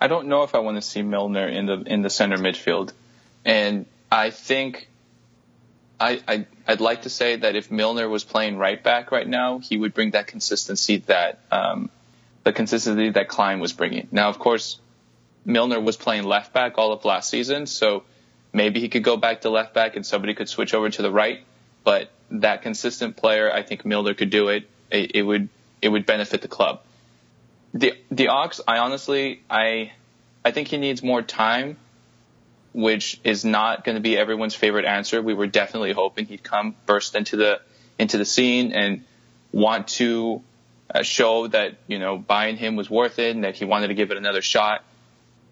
[0.00, 2.92] I don't know if I want to see Milner in the in the center midfield,
[3.44, 4.88] and I think
[5.98, 9.58] I, I I'd like to say that if Milner was playing right back right now,
[9.58, 11.90] he would bring that consistency that um,
[12.44, 14.08] the consistency that Clyne was bringing.
[14.12, 14.78] Now, of course,
[15.44, 18.04] Milner was playing left back all of last season, so
[18.52, 21.10] maybe he could go back to left back and somebody could switch over to the
[21.10, 21.44] right.
[21.84, 24.68] But that consistent player, I think Milner could do it.
[24.90, 25.48] It, it would
[25.80, 26.82] it would benefit the club.
[27.74, 29.92] The the Ox, I honestly I
[30.44, 31.76] I think he needs more time
[32.76, 35.22] which is not going to be everyone's favorite answer.
[35.22, 37.62] We were definitely hoping he'd come burst into the
[37.98, 39.02] into the scene and
[39.50, 40.42] want to
[40.94, 43.94] uh, show that you know buying him was worth it and that he wanted to
[43.94, 44.84] give it another shot.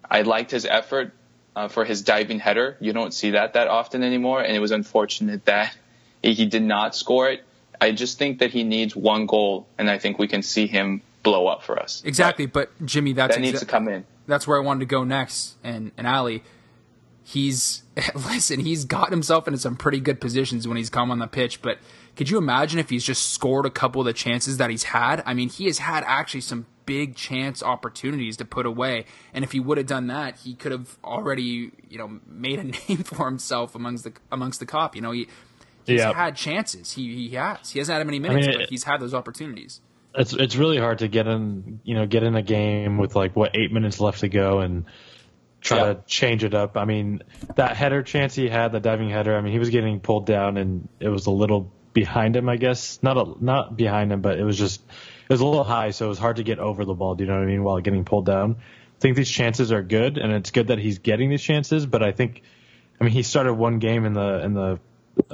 [0.07, 1.13] I liked his effort
[1.55, 2.77] uh, for his diving header.
[2.79, 5.75] You don't see that that often anymore, and it was unfortunate that
[6.21, 7.43] he did not score it.
[7.81, 11.01] I just think that he needs one goal, and I think we can see him
[11.23, 12.03] blow up for us.
[12.05, 14.05] Exactly, but, but Jimmy, that's that needs to come in.
[14.27, 16.43] That's where I wanted to go next, and and Ali
[17.25, 17.83] he's
[18.15, 21.61] listen, he's got himself into some pretty good positions when he's come on the pitch,
[21.61, 21.79] but
[22.15, 25.21] could you imagine if he's just scored a couple of the chances that he's had?
[25.25, 29.51] I mean, he has had actually some big chance opportunities to put away, and if
[29.51, 33.25] he would have done that, he could have already, you know, made a name for
[33.25, 34.93] himself amongst the amongst the Kop.
[34.95, 35.27] You know, he
[35.85, 36.13] he's yeah.
[36.13, 36.91] had chances.
[36.93, 37.71] He he has.
[37.71, 39.81] He hasn't had many minutes, I mean, but he's had those opportunities.
[40.13, 43.35] It's it's really hard to get in, you know, get in a game with like
[43.35, 44.85] what eight minutes left to go and
[45.65, 46.77] try to change it up.
[46.77, 47.23] I mean,
[47.55, 49.35] that header chance he had, the diving header.
[49.35, 52.57] I mean, he was getting pulled down, and it was a little behind him, I
[52.57, 52.99] guess.
[53.01, 56.05] Not a, not behind him, but it was just it was a little high, so
[56.05, 57.15] it was hard to get over the ball.
[57.15, 57.63] Do you know what I mean?
[57.63, 60.99] While getting pulled down, I think these chances are good, and it's good that he's
[60.99, 61.85] getting these chances.
[61.85, 62.43] But I think,
[63.01, 64.79] I mean, he started one game in the in the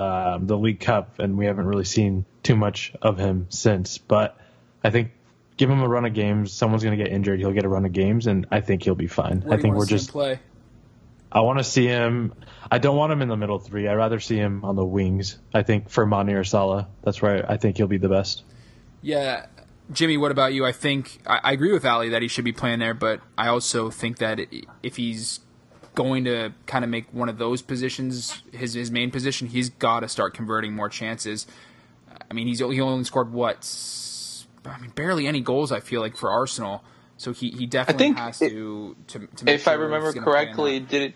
[0.02, 3.98] um, the League Cup, and we haven't really seen too much of him since.
[3.98, 4.38] But
[4.84, 5.12] I think
[5.62, 6.52] give him a run of games.
[6.52, 7.40] Someone's going to get injured.
[7.40, 9.42] He'll get a run of games, and I think he'll be fine.
[9.42, 10.10] Where I think we're just.
[10.10, 10.40] play.
[11.32, 12.34] I want to see him.
[12.72, 13.88] I don't want him in the middle three.
[13.88, 15.38] I'd rather see him on the wings.
[15.54, 18.44] I think for Mane or Salah, that's where I think he'll be the best.
[19.04, 19.46] Yeah,
[19.92, 20.66] Jimmy, what about you?
[20.66, 23.48] I think I, I agree with Ali that he should be playing there, but I
[23.48, 24.40] also think that
[24.82, 25.42] if he's
[25.94, 30.00] going to kind of make one of those positions his his main position, he's got
[30.00, 31.46] to start converting more chances.
[32.32, 33.64] I mean, he's he only scored what?
[34.66, 35.72] S- I mean, barely any goals.
[35.72, 36.84] I feel like for Arsenal,
[37.18, 40.16] so he, he definitely think has it- to to, to make If I remember he's
[40.16, 41.14] gonna play in correctly, did it?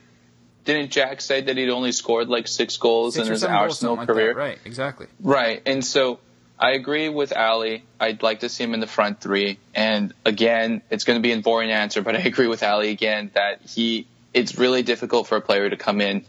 [0.66, 3.72] Didn't Jack say that he'd only scored like six goals Six in his seven goals,
[3.74, 4.34] Arsenal like career?
[4.34, 4.40] that.
[4.40, 4.60] right?
[4.66, 5.06] Exactly.
[5.20, 5.62] Right.
[5.68, 6.20] And so
[6.58, 7.84] I agree with Ali.
[8.00, 9.60] I'd like to see him in the front three.
[9.76, 13.30] And again, it's going to be a boring answer, but I agree with Ali again
[13.36, 16.26] that he, it's really difficult for a player to come in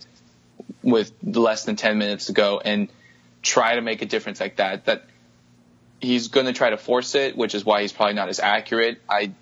[0.82, 2.88] with less than 10 minutes to go and
[3.42, 4.84] try to make a difference like that.
[4.84, 5.06] That
[6.00, 9.00] he's going to try to force it, which is why he's probably not as accurate.
[9.08, 9.32] I,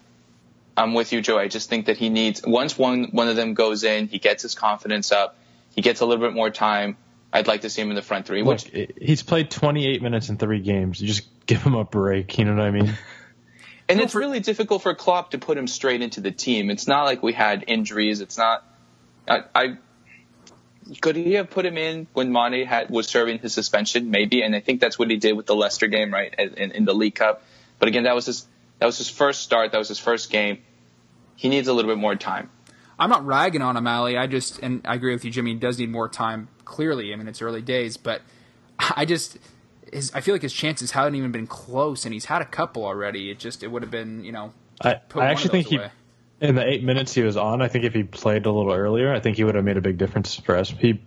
[0.76, 1.38] I'm with you, Joe.
[1.38, 4.42] I just think that he needs, once one, one of them goes in, he gets
[4.42, 5.36] his confidence up,
[5.74, 6.96] he gets a little bit more time.
[7.32, 10.28] I'd like to see him in the front three, which Look, he's played 28 minutes
[10.28, 11.00] in three games.
[11.00, 12.38] You just give him a break.
[12.38, 12.96] You know what I mean?
[13.88, 16.70] And it's really difficult for Klopp to put him straight into the team.
[16.70, 18.20] It's not like we had injuries.
[18.22, 18.64] It's not.
[19.28, 19.76] I, I
[21.00, 24.54] could he have put him in when Mane had was serving his suspension, maybe, and
[24.54, 27.14] I think that's what he did with the Leicester game, right, in, in the League
[27.14, 27.42] Cup.
[27.78, 28.46] But again, that was his
[28.78, 29.72] that was his first start.
[29.72, 30.62] That was his first game.
[31.36, 32.50] He needs a little bit more time.
[32.98, 34.16] I'm not ragging on him, Ali.
[34.16, 35.52] I just and I agree with you, Jimmy.
[35.52, 36.48] He does need more time.
[36.64, 38.22] Clearly, I mean it's early days, but
[38.96, 39.38] I just
[39.92, 42.84] his I feel like his chances haven't even been close, and he's had a couple
[42.84, 43.30] already.
[43.30, 45.90] It just it would have been you know I, I actually think those he, away.
[46.40, 49.12] In the eight minutes he was on, I think if he played a little earlier,
[49.12, 50.70] I think he would have made a big difference for us.
[50.70, 51.00] He,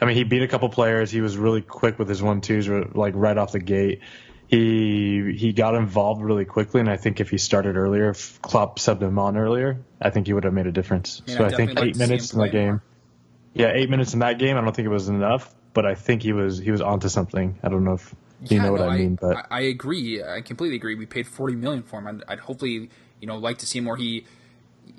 [0.00, 1.10] I mean, he beat a couple players.
[1.10, 4.00] He was really quick with his one twos, like right off the gate.
[4.46, 8.78] He he got involved really quickly, and I think if he started earlier, if Klopp
[8.78, 11.22] subbed him on earlier, I think he would have made a difference.
[11.26, 12.68] Yeah, so I think eight minutes in the game.
[12.68, 12.82] more.
[13.54, 14.56] Yeah, eight minutes in that game.
[14.56, 17.58] I don't think it was enough, but I think he was he was onto something.
[17.62, 18.14] I don't know if
[18.50, 20.22] you Yeah, know what no, I mean, but I, I agree.
[20.22, 20.94] I completely agree.
[20.94, 22.06] We paid 40 million for him.
[22.06, 23.96] I'd, I'd hopefully you know like to see more.
[23.96, 24.26] He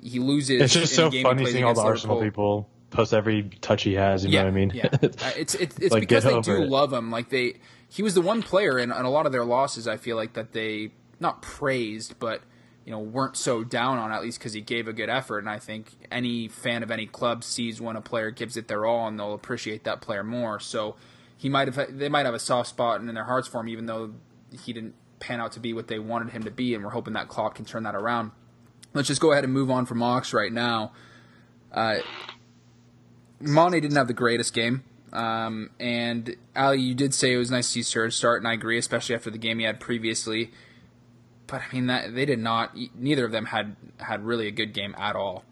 [0.02, 0.60] he loses.
[0.62, 2.62] it's just in so funny seeing all the Arsenal Liverpool.
[2.62, 4.24] people post every touch he has.
[4.24, 4.70] You know what I mean?
[4.74, 6.68] Yeah, Uh, it's it's, it's Like, because they do it.
[6.68, 7.10] love him.
[7.10, 7.54] Like they,
[7.88, 9.86] he was the one player in, in a lot of their losses.
[9.88, 12.42] I feel like that they not praised, but
[12.84, 15.40] you know weren't so down on at least because he gave a good effort.
[15.40, 18.86] And I think any fan of any club sees when a player gives it their
[18.86, 20.60] all, and they'll appreciate that player more.
[20.60, 20.96] So
[21.36, 23.86] he might have they might have a soft spot in their hearts for him, even
[23.86, 24.14] though
[24.64, 26.74] he didn't pan out to be what they wanted him to be.
[26.74, 28.30] And we're hoping that Klopp can turn that around.
[28.96, 30.92] Let's just go ahead and move on from Ox right now.
[31.70, 31.98] Uh,
[33.80, 34.82] didn't have the greatest game.
[35.12, 38.54] Um, and Ali, you did say it was nice to see Serge start, and I
[38.54, 40.50] agree, especially after the game he had previously.
[41.46, 42.76] But I mean, that they did not.
[42.94, 45.44] Neither of them had had really a good game at all.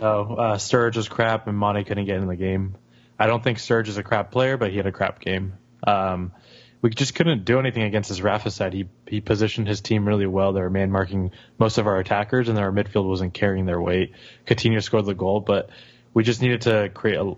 [0.00, 0.58] Oh, uh,
[0.96, 2.76] was crap, and Monty couldn't get in the game.
[3.18, 5.54] I don't think Sturridge is a crap player, but he had a crap game.
[5.84, 6.32] Um,
[6.80, 8.72] we just couldn't do anything against his Rafa side.
[8.72, 10.52] He he positioned his team really well.
[10.52, 14.12] They were man marking most of our attackers, and our midfield wasn't carrying their weight.
[14.46, 15.70] Coutinho scored the goal, but
[16.14, 17.36] we just needed to create a,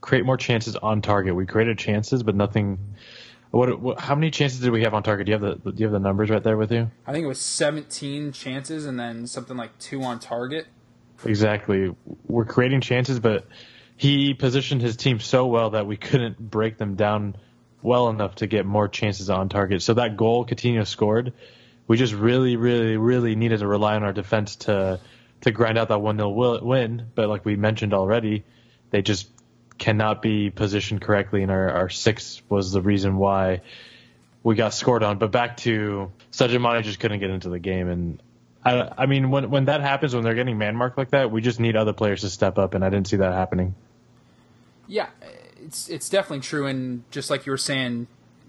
[0.00, 1.34] create more chances on target.
[1.34, 2.78] We created chances, but nothing.
[3.52, 4.00] What, what?
[4.00, 5.26] How many chances did we have on target?
[5.26, 6.90] Do you have the Do you have the numbers right there with you?
[7.06, 10.66] I think it was 17 chances and then something like two on target.
[11.24, 11.94] Exactly.
[12.26, 13.46] We're creating chances, but
[13.96, 17.36] he positioned his team so well that we couldn't break them down
[17.82, 19.82] well enough to get more chances on target.
[19.82, 21.32] So that goal Coutinho scored,
[21.86, 25.00] we just really, really, really needed to rely on our defense to
[25.42, 27.06] to grind out that one 0 win.
[27.14, 28.44] But like we mentioned already,
[28.90, 29.28] they just
[29.78, 33.62] cannot be positioned correctly, and our, our six was the reason why
[34.42, 35.18] we got scored on.
[35.18, 38.22] But back to Sadio Mane just couldn't get into the game, and
[38.64, 41.40] I, I mean when when that happens, when they're getting man marked like that, we
[41.40, 43.74] just need other players to step up, and I didn't see that happening.
[44.86, 45.08] Yeah,
[45.64, 46.66] it's it's definitely true.
[46.66, 48.06] And just like you were saying,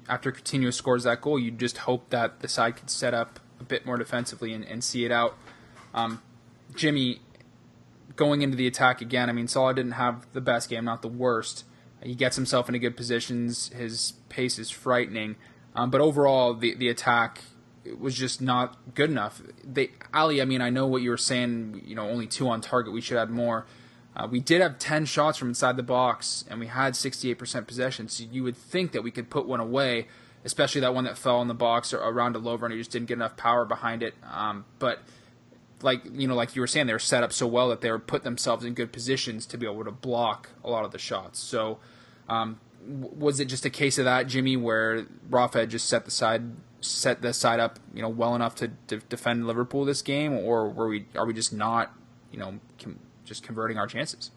[0.09, 3.63] after Coutinho scores that goal, you just hope that the side could set up a
[3.63, 5.37] bit more defensively and, and see it out.
[5.93, 6.21] Um,
[6.75, 7.21] Jimmy,
[8.15, 11.07] going into the attack again, I mean, Salah didn't have the best game, not the
[11.07, 11.65] worst.
[12.01, 13.69] He gets himself into good positions.
[13.69, 15.35] His pace is frightening.
[15.75, 17.41] Um, but overall, the the attack
[17.97, 19.41] was just not good enough.
[19.63, 21.81] They Ali, I mean, I know what you were saying.
[21.85, 22.93] You know, only two on target.
[22.93, 23.65] We should add more.
[24.15, 28.07] Uh, we did have 10 shots from inside the box, and we had 68% possession,
[28.07, 30.07] so you would think that we could put one away.
[30.45, 32.69] especially that one that fell in the box or around a low run.
[32.69, 34.13] He just didn't get enough power behind it.
[34.29, 34.99] Um, but
[35.83, 37.91] like you know, like you were saying, they were set up so well that they
[37.91, 40.99] were put themselves in good positions to be able to block a lot of the
[40.99, 41.39] shots.
[41.39, 41.79] So,
[42.27, 46.11] um, was it just a case of that, Jimmy, where Rafa had just set the
[46.11, 46.51] side
[46.81, 50.87] set the side up, you know, well enough to, defend Liverpool this game, or were
[50.87, 51.93] we are we just not,
[52.31, 52.59] you know,
[53.25, 54.31] just converting our chances?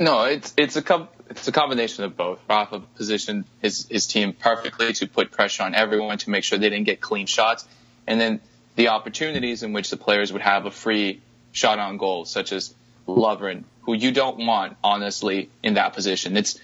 [0.00, 2.40] No, it's it's a it's a combination of both.
[2.48, 6.70] Rafa positioned his his team perfectly to put pressure on everyone to make sure they
[6.70, 7.66] didn't get clean shots,
[8.06, 8.40] and then
[8.74, 11.20] the opportunities in which the players would have a free
[11.52, 12.74] shot on goal, such as
[13.06, 16.36] Lovren, who you don't want honestly in that position.
[16.36, 16.58] It's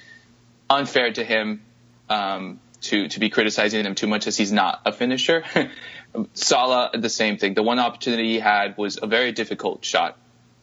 [0.71, 1.63] unfair to him
[2.09, 5.45] um, to to be criticizing him too much as he's not a finisher.
[6.33, 7.55] Salah, the same thing.
[7.55, 10.17] The one opportunity he had was a very difficult shot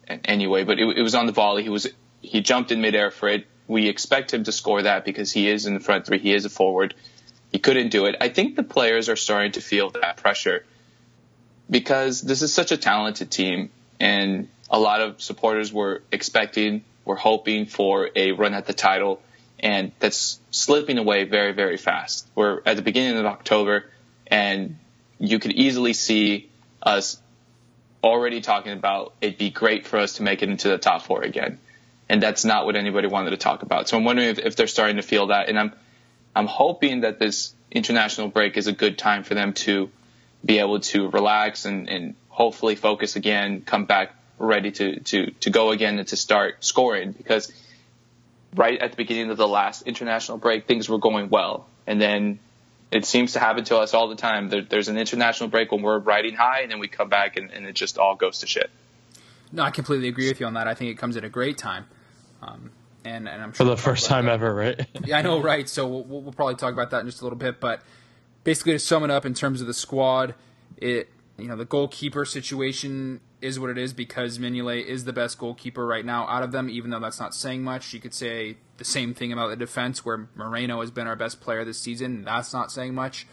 [0.08, 1.64] anyway, but it, it was on the volley.
[1.64, 1.88] He was
[2.22, 3.48] he jumped in midair for it.
[3.68, 6.20] We expect him to score that because he is in the front three.
[6.20, 6.94] He is a forward.
[7.52, 8.16] He couldn't do it.
[8.20, 10.66] I think the players are starting to feel that pressure
[11.70, 17.16] because this is such a talented team, and a lot of supporters were expecting, were
[17.16, 19.22] hoping for a run at the title,
[19.60, 22.28] and that's slipping away very, very fast.
[22.36, 23.86] We're at the beginning of October,
[24.28, 24.78] and
[25.18, 26.50] you could easily see
[26.84, 27.20] us
[28.06, 31.24] already talking about it'd be great for us to make it into the top four
[31.24, 31.60] again.
[32.08, 33.90] And that's not what anybody wanted to talk about.
[33.90, 35.50] So I'm wondering if, if they're starting to feel that.
[35.50, 35.74] And I'm
[36.36, 39.90] I'm hoping that this international break is a good time for them to
[40.44, 45.50] be able to relax and, and hopefully focus again, come back ready to, to, to
[45.50, 47.52] go again and to start scoring because
[48.54, 51.68] right at the beginning of the last international break, things were going well.
[51.88, 52.40] And then
[52.96, 54.48] it seems to happen to us all the time.
[54.48, 57.52] There, there's an international break when we're riding high, and then we come back and,
[57.52, 58.70] and, it just all goes to shit.
[59.52, 60.70] No, I completely agree with you on that.
[60.70, 61.88] I think it comes at a great time.
[62.42, 62.72] Um,
[63.04, 64.34] and, and I'm sure for the first time that.
[64.34, 64.88] ever, right?
[65.06, 65.68] yeah, I know, right?
[65.68, 67.60] So we'll, we'll, probably talk about that in just a little bit.
[67.60, 67.82] But
[68.46, 70.34] basically, to sum it up in terms of the squad,
[70.78, 75.38] it you know the goalkeeper situation is what it is because Mignolet is the best
[75.38, 76.70] goalkeeper right now out of them.
[76.70, 80.06] Even though that's not saying much, you could say the same thing about the defense,
[80.06, 82.24] where Moreno has been our best player this season.
[82.24, 83.28] That's not saying much.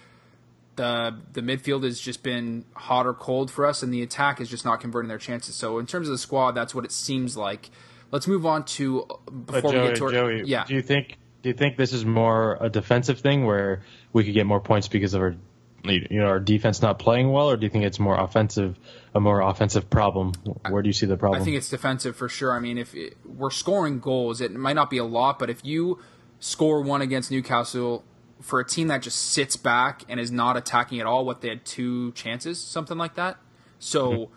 [0.77, 4.49] The the midfield has just been hot or cold for us, and the attack is
[4.49, 5.55] just not converting their chances.
[5.55, 7.71] So in terms of the squad, that's what it seems like.
[8.11, 9.07] Let's move on to
[9.47, 10.65] before Joey, we get to our, Joey, yeah.
[10.65, 13.83] Do you think do you think this is more a defensive thing where
[14.13, 15.37] we could get more points because of our
[15.85, 18.79] you know our defense not playing well, or do you think it's more offensive,
[19.15, 20.33] a more offensive problem?
[20.69, 21.41] Where do you see the problem?
[21.41, 22.53] I think it's defensive for sure.
[22.53, 25.65] I mean, if it, we're scoring goals, it might not be a lot, but if
[25.65, 25.99] you
[26.39, 28.05] score one against Newcastle
[28.41, 31.49] for a team that just sits back and is not attacking at all, what they
[31.49, 33.39] had two chances, something like that.
[33.79, 34.33] So, mm-hmm.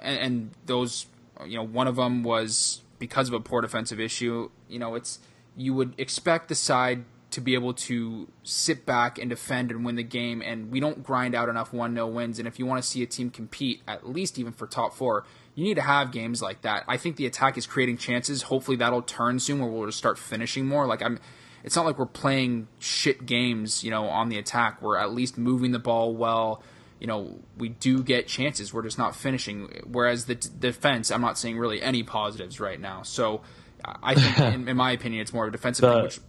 [0.00, 1.06] and, and those,
[1.46, 4.50] you know, one of them was because of a poor defensive issue.
[4.68, 5.20] You know, it's
[5.56, 9.96] you would expect the side to be able to sit back and defend and win
[9.96, 10.42] the game.
[10.42, 12.38] And we don't grind out enough 1 0 wins.
[12.38, 15.24] And if you want to see a team compete, at least even for top four,
[15.54, 16.84] you need to have games like that.
[16.88, 18.42] I think the attack is creating chances.
[18.42, 20.86] Hopefully that'll turn soon where we'll just start finishing more.
[20.86, 21.18] Like I'm
[21.64, 24.80] it's not like we're playing shit games, you know, on the attack.
[24.80, 26.62] We're at least moving the ball well.
[27.00, 28.72] You know, we do get chances.
[28.72, 29.82] We're just not finishing.
[29.86, 33.02] Whereas the t- defense, I'm not seeing really any positives right now.
[33.02, 33.42] So
[33.84, 36.20] I think, in, in, my opinion, it's more of a defensive the, thing, which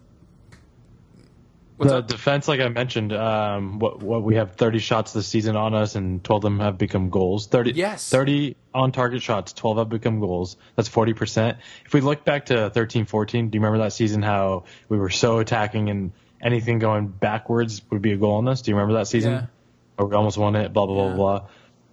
[1.80, 2.07] What's the up?
[2.07, 5.95] defense, like I mentioned, um, what what we have 30 shots this season on us,
[5.95, 7.47] and 12 of them have become goals.
[7.47, 10.57] 30, yes, 30 on target shots, 12 have become goals.
[10.75, 11.57] That's 40 percent.
[11.86, 15.09] If we look back to 13, 14, do you remember that season how we were
[15.09, 16.11] so attacking and
[16.41, 18.61] anything going backwards would be a goal on us?
[18.61, 19.47] Do you remember that season?
[19.97, 20.05] Yeah.
[20.05, 20.73] We almost won it.
[20.73, 21.15] Blah blah yeah.
[21.15, 21.47] blah blah.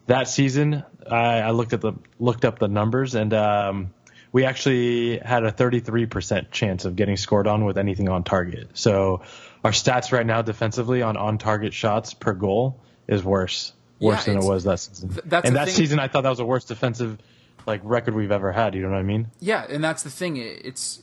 [0.07, 3.33] That season, I, I looked at the looked up the numbers and.
[3.33, 3.93] Um,
[4.37, 8.69] we actually had a 33% chance of getting scored on with anything on target.
[8.75, 9.23] So
[9.65, 12.79] our stats right now defensively on on target shots per goal
[13.09, 15.09] is worse, worse yeah, than it was that season.
[15.09, 15.75] Th- and that thing.
[15.75, 17.17] season, I thought that was the worst defensive
[17.65, 18.75] like record we've ever had.
[18.75, 19.29] You know what I mean?
[19.41, 20.37] Yeah, and that's the thing.
[20.37, 21.03] It's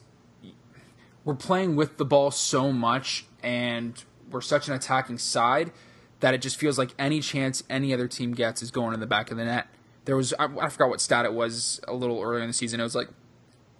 [1.25, 5.71] we're playing with the ball so much, and we're such an attacking side
[6.19, 9.07] that it just feels like any chance any other team gets is going in the
[9.07, 9.65] back of the net.
[10.05, 12.79] There was I, I forgot what stat it was a little earlier in the season.
[12.79, 13.07] It was like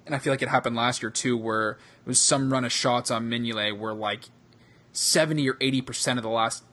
[0.06, 2.72] and I feel like it happened last year too, where it was some run of
[2.72, 4.26] shots on Mignolet where like
[4.92, 6.64] seventy or eighty percent of the last,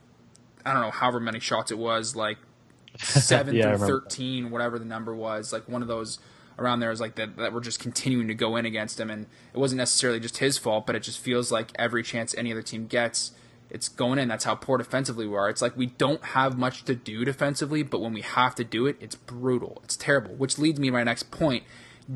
[0.65, 2.39] I don't know, however many shots it was, like
[2.99, 6.19] seven yeah, through thirteen, whatever the number was, like one of those
[6.59, 9.27] around there is like that that were just continuing to go in against him, and
[9.53, 12.63] it wasn't necessarily just his fault, but it just feels like every chance any other
[12.63, 13.33] team gets.
[13.71, 14.27] It's going in.
[14.27, 15.49] That's how poor defensively we are.
[15.49, 18.87] It's like we don't have much to do defensively, but when we have to do
[18.87, 19.81] it, it's brutal.
[19.85, 20.35] It's terrible.
[20.35, 21.63] Which leads me to my next point.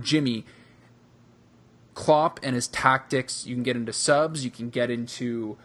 [0.00, 0.44] Jimmy,
[1.94, 5.56] Klopp and his tactics, you can get into subs, you can get into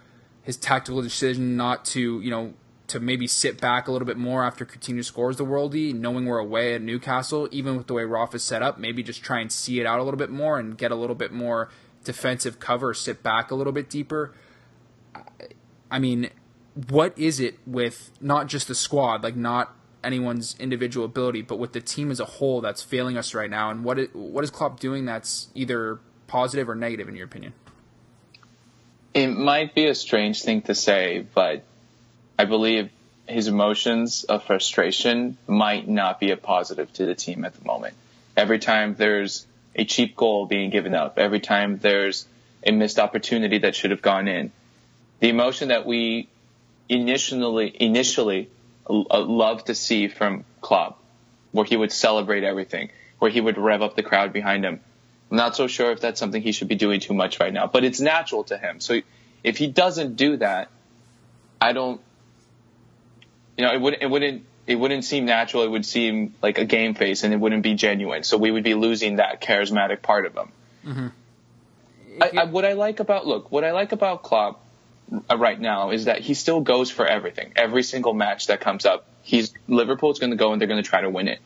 [0.42, 2.54] his tactical decision not to, you know,
[2.88, 6.40] to maybe sit back a little bit more after Coutinho scores the worldie, knowing we're
[6.40, 9.52] away at Newcastle, even with the way Roth is set up, maybe just try and
[9.52, 11.70] see it out a little bit more and get a little bit more
[12.04, 14.34] defensive cover, sit back a little bit deeper.
[15.92, 16.30] I mean,
[16.90, 21.74] what is it with not just the squad, like not anyone's individual ability, but with
[21.74, 23.70] the team as a whole that's failing us right now?
[23.70, 26.00] And what is, what is Klopp doing that's either
[26.30, 27.54] positive or negative in your opinion?
[29.14, 31.64] It might be a strange thing to say, but
[32.38, 32.90] I believe
[33.28, 37.96] his emotions of frustration might not be a positive to the team at the moment.
[38.38, 42.28] Every time there's a cheap goal being given up, every time there's
[42.66, 44.52] a missed opportunity that should have gone in,
[45.20, 46.30] the emotion that we
[46.88, 48.50] initially initially
[48.90, 51.00] loved to see from Klopp,
[51.52, 54.80] where he would celebrate everything, where he would rev up the crowd behind him.
[55.30, 57.68] I'm not so sure if that's something he should be doing too much right now,
[57.68, 58.80] but it's natural to him.
[58.80, 59.02] So
[59.44, 60.70] if he doesn't do that,
[61.62, 62.02] I don't,
[63.58, 65.64] you know, it wouldn't, it wouldn't, it wouldn't seem natural.
[65.64, 68.24] It would seem like a game face and it wouldn't be genuine.
[68.24, 70.52] So we would be losing that charismatic part of him.
[70.86, 71.08] Mm-hmm.
[72.22, 74.64] I, I, what I like about, look, what I like about Klopp
[75.30, 77.54] uh, right now is that he still goes for everything.
[77.56, 80.90] Every single match that comes up, he's Liverpool's going to go and they're going to
[80.90, 81.40] try to win it.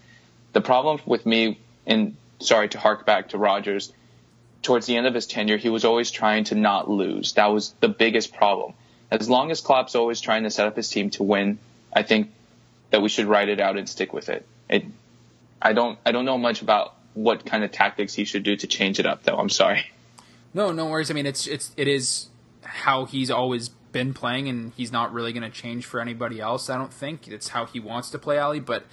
[0.53, 3.91] The problem with me, and sorry to hark back to Rodgers.
[4.63, 7.33] towards the end of his tenure, he was always trying to not lose.
[7.33, 8.73] That was the biggest problem.
[9.11, 11.59] As long as Klopp's always trying to set up his team to win,
[11.93, 12.31] I think
[12.89, 14.45] that we should write it out and stick with it.
[14.69, 14.85] It,
[15.61, 18.65] I don't, I don't know much about what kind of tactics he should do to
[18.65, 19.37] change it up, though.
[19.37, 19.91] I'm sorry.
[20.53, 21.11] No, no worries.
[21.11, 22.27] I mean, it's, it's, it is
[22.63, 26.69] how he's always been playing, and he's not really going to change for anybody else.
[26.69, 28.85] I don't think it's how he wants to play Ali, but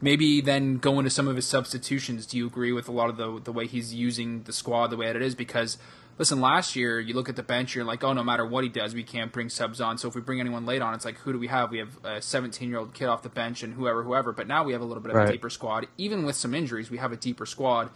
[0.00, 2.26] maybe then go into some of his substitutions.
[2.26, 4.96] Do you agree with a lot of the the way he's using the squad the
[4.96, 5.34] way that it is?
[5.34, 5.78] Because
[6.20, 8.68] listen, last year you look at the bench, you're like, oh, no matter what he
[8.68, 9.96] does, we can't bring subs on.
[9.96, 11.70] So if we bring anyone late on, it's like, who do we have?
[11.70, 14.32] We have a 17 year old kid off the bench and whoever, whoever.
[14.32, 15.28] But now we have a little bit of right.
[15.28, 15.88] a deeper squad.
[15.96, 17.90] Even with some injuries, we have a deeper squad.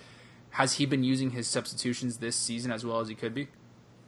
[0.50, 3.48] Has he been using his substitutions this season as well as he could be?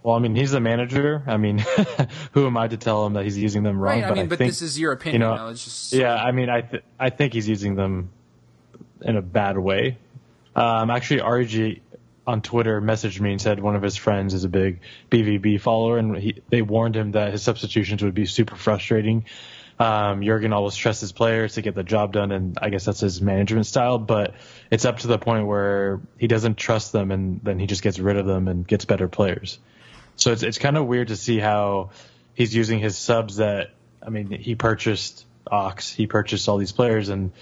[0.07, 1.25] Well, I mean, he's the manager.
[1.27, 1.59] I mean,
[2.31, 4.03] who am I to tell him that he's using them wrong?
[4.03, 4.09] Right.
[4.09, 5.23] I mean, but, think, this is your opinion.
[5.23, 5.93] You know, just...
[5.93, 6.15] Yeah.
[6.15, 8.11] I mean, I th- I think he's using them
[9.03, 9.99] in a bad way.
[10.55, 11.81] Um, actually, RG
[12.25, 14.79] on Twitter messaged me and said one of his friends is a big
[15.11, 19.25] BVB follower, and he, they warned him that his substitutions would be super frustrating.
[19.81, 23.01] Um, Jurgen always trusts his players to get the job done, and I guess that's
[23.01, 23.99] his management style.
[23.99, 24.35] But
[24.71, 27.99] it's up to the point where he doesn't trust them, and then he just gets
[27.99, 29.59] rid of them and gets better players.
[30.17, 31.91] So it's it's kind of weird to see how
[32.35, 33.71] he's using his subs that
[34.03, 37.33] I mean he purchased Ox, he purchased all these players and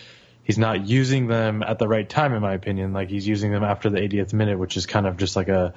[0.42, 2.92] he's not using them at the right time in my opinion.
[2.92, 5.74] Like he's using them after the 80th minute, which is kind of just like a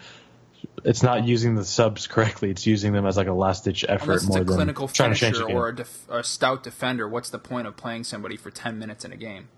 [0.84, 2.50] it's not using the subs correctly.
[2.50, 5.40] It's using them as like a last ditch effort more than clinical trying to change
[5.40, 7.08] or a, def- a stout defender.
[7.08, 9.50] What's the point of playing somebody for 10 minutes in a game?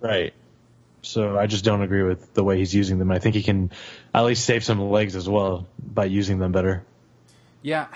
[0.00, 0.34] Right.
[1.04, 3.10] So I just don't agree with the way he's using them.
[3.10, 3.70] I think he can
[4.12, 6.84] at least save some legs as well by using them better.
[7.62, 7.86] Yeah,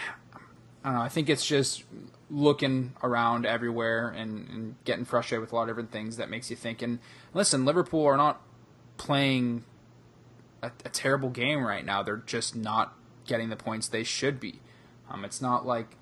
[0.85, 1.05] I don't know.
[1.05, 1.85] I think it's just
[2.31, 6.51] looking around everywhere and, and getting frustrated with a lot of different things that makes
[6.51, 6.83] you think.
[6.83, 6.99] And
[7.35, 8.41] listen, Liverpool are not
[8.97, 9.65] playing
[10.63, 12.03] a, a terrible game right now.
[12.03, 12.95] They're just not
[13.27, 14.61] getting the points they should be.
[15.11, 15.97] Um, it's not like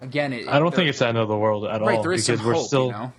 [0.00, 0.32] again.
[0.32, 2.54] It, I don't think it's the end of the world at right, all because we're
[2.54, 2.86] hope, still.
[2.86, 3.12] You know?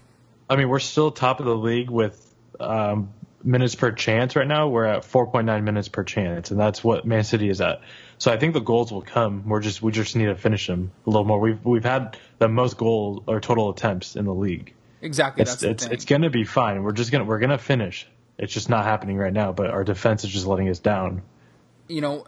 [0.49, 2.24] I mean, we're still top of the league with
[2.59, 3.13] um,
[3.45, 4.67] minutes per chance right now.
[4.67, 7.81] We're at 4.9 minutes per chance, and that's what Man City is at.
[8.17, 9.47] So I think the goals will come.
[9.47, 11.39] We're just we just need to finish them a little more.
[11.39, 14.73] We've we've had the most goal or total attempts in the league.
[15.01, 15.43] Exactly.
[15.43, 16.81] It's it's, it's gonna be fine.
[16.83, 18.07] We're just gonna we're gonna finish.
[18.37, 19.51] It's just not happening right now.
[19.51, 21.21] But our defense is just letting us down.
[21.87, 22.25] You know,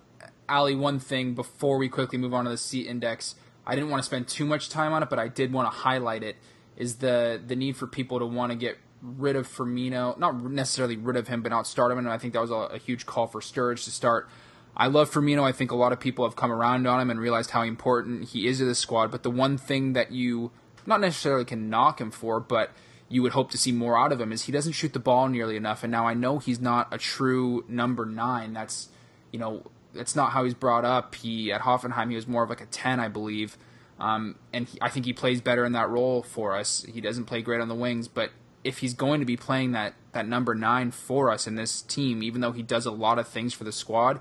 [0.47, 0.75] Ali.
[0.75, 4.05] One thing before we quickly move on to the seat index, I didn't want to
[4.05, 6.35] spend too much time on it, but I did want to highlight it.
[6.75, 10.97] Is the the need for people to want to get rid of Firmino, not necessarily
[10.97, 11.99] rid of him, but not start him.
[11.99, 14.27] And I think that was a, a, huge call for Sturridge to start.
[14.75, 15.43] I love Firmino.
[15.43, 18.29] I think a lot of people have come around on him and realized how important
[18.29, 19.11] he is to the squad.
[19.11, 20.51] But the one thing that you
[20.85, 22.71] not necessarily can knock him for, but
[23.09, 25.27] you would hope to see more out of him is he doesn't shoot the ball
[25.27, 25.83] nearly enough.
[25.83, 28.53] And now I know he's not a true number nine.
[28.53, 28.89] That's
[29.31, 31.15] you know that's not how he's brought up.
[31.15, 33.57] He at Hoffenheim he was more of like a ten, I believe.
[33.99, 36.85] Um, and he, I think he plays better in that role for us.
[36.91, 38.31] He doesn't play great on the wings, but
[38.63, 42.23] if he's going to be playing that that number nine for us in this team,
[42.23, 44.19] even though he does a lot of things for the squad,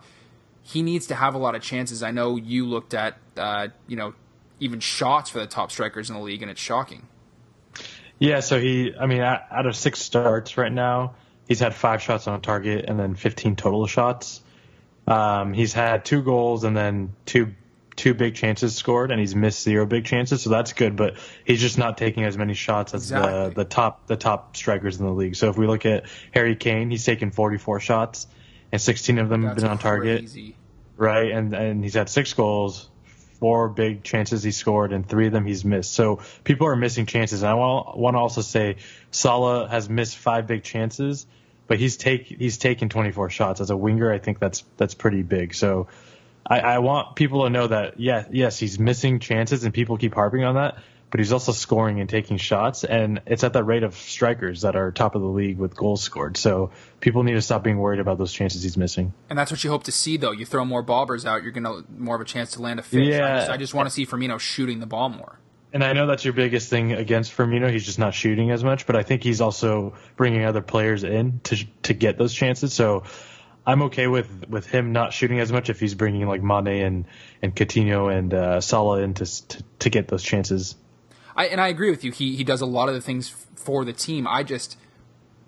[0.63, 2.03] he needs to have a lot of chances.
[2.03, 4.15] I know you looked at uh, you know
[4.61, 7.07] even shots for the top strikers in the league, and it's shocking.
[8.19, 11.17] Yeah, so he, I mean, out of six starts right now,
[11.47, 14.41] he's had five shots on target and then 15 total shots.
[15.07, 17.55] Um, he's had two goals and then two
[17.97, 20.97] two big chances scored and he's missed zero big chances, so that's good.
[20.97, 23.33] But he's just not taking as many shots as Exactly.
[23.49, 25.37] the the top the top strikers in the league.
[25.37, 28.27] So if we look at Harry Kane, he's taken 44 shots
[28.73, 30.57] and 16 of them have been on target, crazy.
[30.97, 31.31] right?
[31.31, 32.89] And and he's had six goals,
[33.41, 35.93] four big chances he scored, and three of them he's missed.
[35.95, 37.43] So people are missing chances.
[37.43, 38.77] And I want want to also say
[39.11, 41.27] Salah has missed five big chances,
[41.67, 44.13] but he's take he's taken 24 shots as a winger.
[44.13, 45.55] I think that's that's pretty big.
[45.55, 45.87] So
[46.49, 50.15] I, I want people to know that yeah yes he's missing chances, and people keep
[50.15, 50.79] harping on that.
[51.09, 54.75] But he's also scoring and taking shots, and it's at the rate of strikers that
[54.75, 56.37] are top of the league with goals scored.
[56.37, 59.15] So people need to stop being worried about those chances he's missing.
[59.31, 60.33] And that's what you hope to see, though.
[60.33, 63.07] You throw more bobbers out, you're gonna more of a chance to land a fish.
[63.15, 63.37] I Yeah.
[63.39, 65.39] just, I just want to see Firmino shooting the ball more.
[65.73, 67.71] And I know that's your biggest thing against Firmino.
[67.71, 71.39] He's just not shooting as much, but I think he's also bringing other players in
[71.45, 72.73] to to get those chances.
[72.73, 73.05] So
[73.67, 77.05] I'm okay with with him not shooting as much if he's bringing like Mane and
[77.43, 80.77] and Coutinho and uh, Salah in to, to to get those chances.
[81.35, 82.13] I and I agree with you.
[82.13, 84.27] He he does a lot of the things for the team.
[84.29, 84.79] I just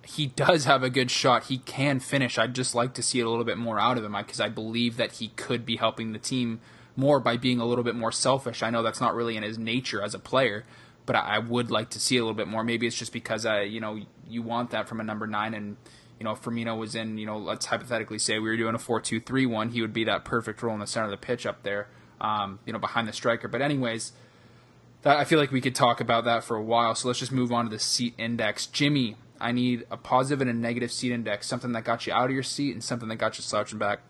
[0.04, 1.44] he does have a good shot.
[1.44, 2.38] He can finish.
[2.38, 4.48] I'd just like to see it a little bit more out of him because I
[4.48, 6.60] believe that he could be helping the team
[6.96, 8.62] more by being a little bit more selfish.
[8.62, 10.64] I know that's not really in his nature as a player,
[11.06, 12.64] but I, I would like to see a little bit more.
[12.64, 15.76] Maybe it's just because I you know you want that from a number nine and.
[16.18, 19.00] You know, Firmino was in, you know, let's hypothetically say we were doing a 4
[19.00, 21.46] 2 3 1, he would be that perfect role in the center of the pitch
[21.46, 21.88] up there,
[22.20, 23.48] um, you know, behind the striker.
[23.48, 24.12] But, anyways,
[25.02, 26.94] that I feel like we could talk about that for a while.
[26.94, 28.66] So let's just move on to the seat index.
[28.66, 32.26] Jimmy, I need a positive and a negative seat index, something that got you out
[32.26, 34.00] of your seat and something that got you slouching back.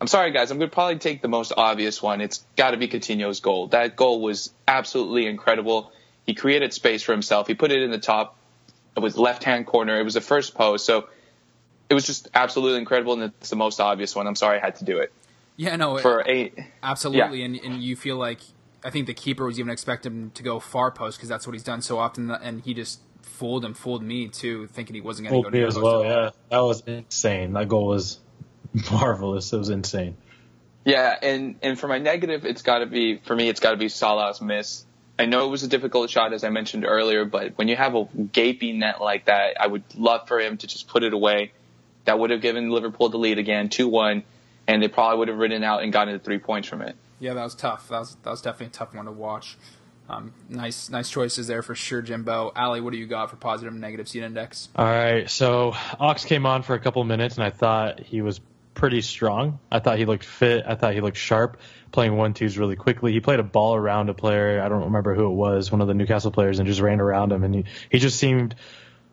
[0.00, 0.50] I'm sorry, guys.
[0.50, 2.20] I'm going to probably take the most obvious one.
[2.20, 3.68] It's got to be Coutinho's goal.
[3.68, 5.90] That goal was absolutely incredible.
[6.24, 7.46] He created space for himself.
[7.46, 8.36] He put it in the top.
[8.96, 10.00] It was left hand corner.
[10.00, 10.86] It was the first post.
[10.86, 11.08] So
[11.88, 14.26] it was just absolutely incredible, and it's the most obvious one.
[14.26, 15.12] I'm sorry I had to do it.
[15.56, 17.42] Yeah, no, For eight, absolutely.
[17.42, 18.40] And, and you feel like
[18.84, 21.54] I think the keeper was even expecting him to go far post because that's what
[21.54, 25.28] he's done so often, and he just fooled him, fooled me too, thinking he wasn't
[25.28, 26.04] going to Old go me near as well.
[26.04, 27.54] Yeah, that was insane.
[27.54, 28.20] That goal was
[28.90, 29.52] marvelous.
[29.52, 30.16] It was insane.
[30.84, 33.48] Yeah, and and for my negative, it's got to be for me.
[33.48, 34.84] It's got to be Salah's miss.
[35.18, 37.94] I know it was a difficult shot, as I mentioned earlier, but when you have
[37.94, 41.52] a gaping net like that, I would love for him to just put it away.
[42.04, 44.24] That would have given Liverpool the lead again, two one,
[44.66, 46.96] and they probably would have ridden out and gotten the three points from it.
[47.18, 47.88] Yeah, that was tough.
[47.88, 49.56] That was that was definitely a tough one to watch.
[50.08, 52.52] Um, nice nice choices there for sure, Jimbo.
[52.54, 54.68] Ali, what do you got for positive and negative seat index?
[54.76, 58.40] All right, so Ox came on for a couple minutes, and I thought he was
[58.76, 59.58] pretty strong.
[59.72, 60.64] I thought he looked fit.
[60.66, 61.58] I thought he looked sharp,
[61.90, 63.12] playing one twos really quickly.
[63.12, 64.62] He played a ball around a player.
[64.62, 67.32] I don't remember who it was, one of the Newcastle players, and just ran around
[67.32, 67.42] him.
[67.42, 68.54] And he, he just seemed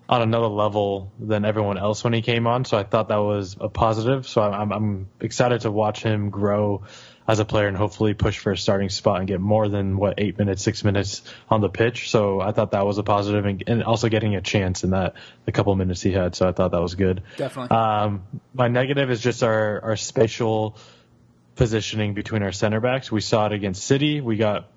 [0.08, 2.66] on another level than everyone else when he came on.
[2.66, 4.28] So I thought that was a positive.
[4.28, 6.84] So I'm, I'm excited to watch him grow
[7.28, 10.16] as a player and hopefully push for a starting spot and get more than what
[10.18, 12.10] eight minutes, six minutes on the pitch.
[12.10, 15.14] So I thought that was a positive and, and also getting a chance in that
[15.46, 16.36] the couple minutes he had.
[16.36, 17.24] So I thought that was good.
[17.38, 17.76] Definitely.
[17.76, 20.78] Um, my negative is just our, our spatial
[21.56, 23.12] positioning between our center backs.
[23.12, 24.22] We saw it against City.
[24.22, 24.68] We got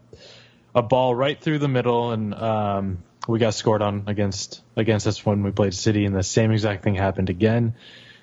[0.74, 5.24] a ball right through the middle, and um, we got scored on against against us
[5.24, 7.74] when we played City, and the same exact thing happened again.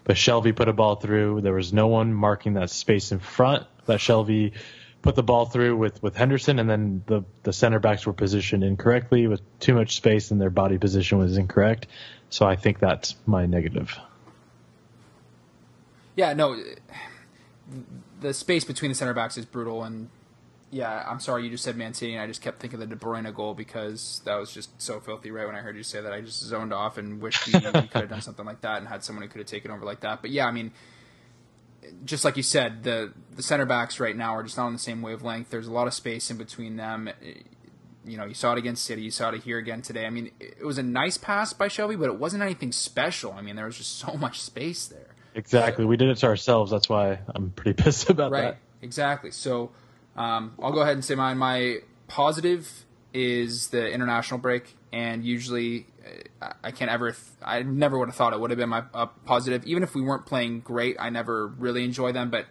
[0.03, 1.41] But Shelvey put a ball through.
[1.41, 3.65] There was no one marking that space in front.
[3.86, 4.53] That Shelvey
[5.01, 8.63] put the ball through with, with Henderson, and then the, the center backs were positioned
[8.63, 11.88] incorrectly with too much space, and their body position was incorrect.
[12.29, 13.97] So I think that's my negative.
[16.15, 16.61] Yeah, no,
[18.21, 20.09] the space between the center backs is brutal, and
[20.71, 22.95] yeah, I'm sorry you just said Man City, and I just kept thinking of the
[22.95, 25.31] De Bruyne goal because that was just so filthy.
[25.31, 27.75] Right when I heard you say that, I just zoned off and wished we could
[27.93, 30.21] have done something like that and had someone who could have taken over like that.
[30.21, 30.71] But yeah, I mean,
[32.05, 34.79] just like you said, the the center backs right now are just not on the
[34.79, 35.49] same wavelength.
[35.49, 37.09] There's a lot of space in between them.
[38.05, 39.01] You know, you saw it against City.
[39.01, 40.05] You saw it here again today.
[40.05, 43.31] I mean, it was a nice pass by Shelvey, but it wasn't anything special.
[43.34, 45.07] I mean, there was just so much space there.
[45.36, 45.86] Exactly.
[45.86, 46.69] We did it to ourselves.
[46.69, 48.41] That's why I'm pretty pissed about Right.
[48.41, 48.57] that.
[48.81, 49.31] Exactly.
[49.31, 49.71] So
[50.17, 51.38] um, I'll go ahead and say mine.
[51.38, 51.77] My
[52.07, 55.88] positive is the international break, and usually
[56.64, 57.12] I can't ever.
[57.12, 59.95] Th- I never would have thought it would have been my uh, positive, even if
[59.95, 60.97] we weren't playing great.
[60.99, 62.47] I never really enjoy them, but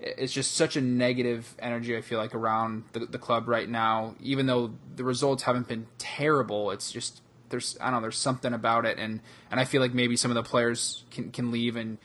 [0.00, 1.96] it's just such a negative energy.
[1.96, 5.86] I feel like around the, the club right now, even though the results haven't been
[5.98, 6.70] terrible.
[6.70, 7.20] It's just
[7.50, 8.00] there's I don't know.
[8.02, 9.20] There's something about it, and
[9.50, 11.98] and I feel like maybe some of the players can can leave and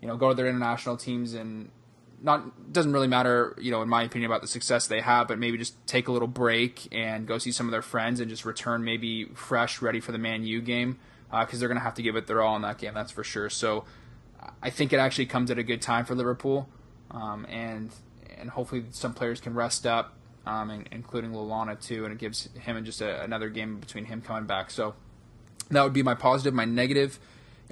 [0.00, 1.70] you know go to their international teams and
[2.22, 5.38] not doesn't really matter, you know, in my opinion, about the success they have, but
[5.38, 8.44] maybe just take a little break and go see some of their friends and just
[8.44, 10.98] return maybe fresh, ready for the Man U game
[11.40, 13.24] because they're going to have to give it their all in that game, that's for
[13.24, 13.48] sure.
[13.48, 13.84] So
[14.62, 16.68] I think it actually comes at a good time for Liverpool,
[17.10, 17.90] um, and
[18.38, 20.14] and hopefully some players can rest up,
[20.46, 24.20] um, and, including Lallana too, and it gives him just a, another game between him
[24.20, 24.70] coming back.
[24.70, 24.94] So
[25.70, 26.54] that would be my positive.
[26.54, 27.18] My negative,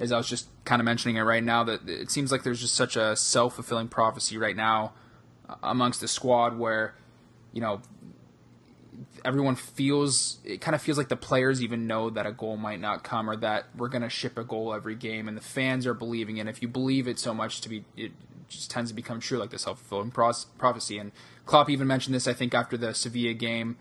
[0.01, 2.59] as I was just kind of mentioning it right now, that it seems like there's
[2.59, 4.93] just such a self fulfilling prophecy right now
[5.61, 6.95] amongst the squad where,
[7.53, 7.81] you know,
[9.23, 12.79] everyone feels it kind of feels like the players even know that a goal might
[12.79, 15.85] not come or that we're going to ship a goal every game and the fans
[15.85, 16.47] are believing it.
[16.47, 18.11] If you believe it so much to be it
[18.49, 21.11] just tends to become true like the self-fulfilling prophecy and
[21.45, 23.77] Klopp even mentioned this I think after the Sevilla game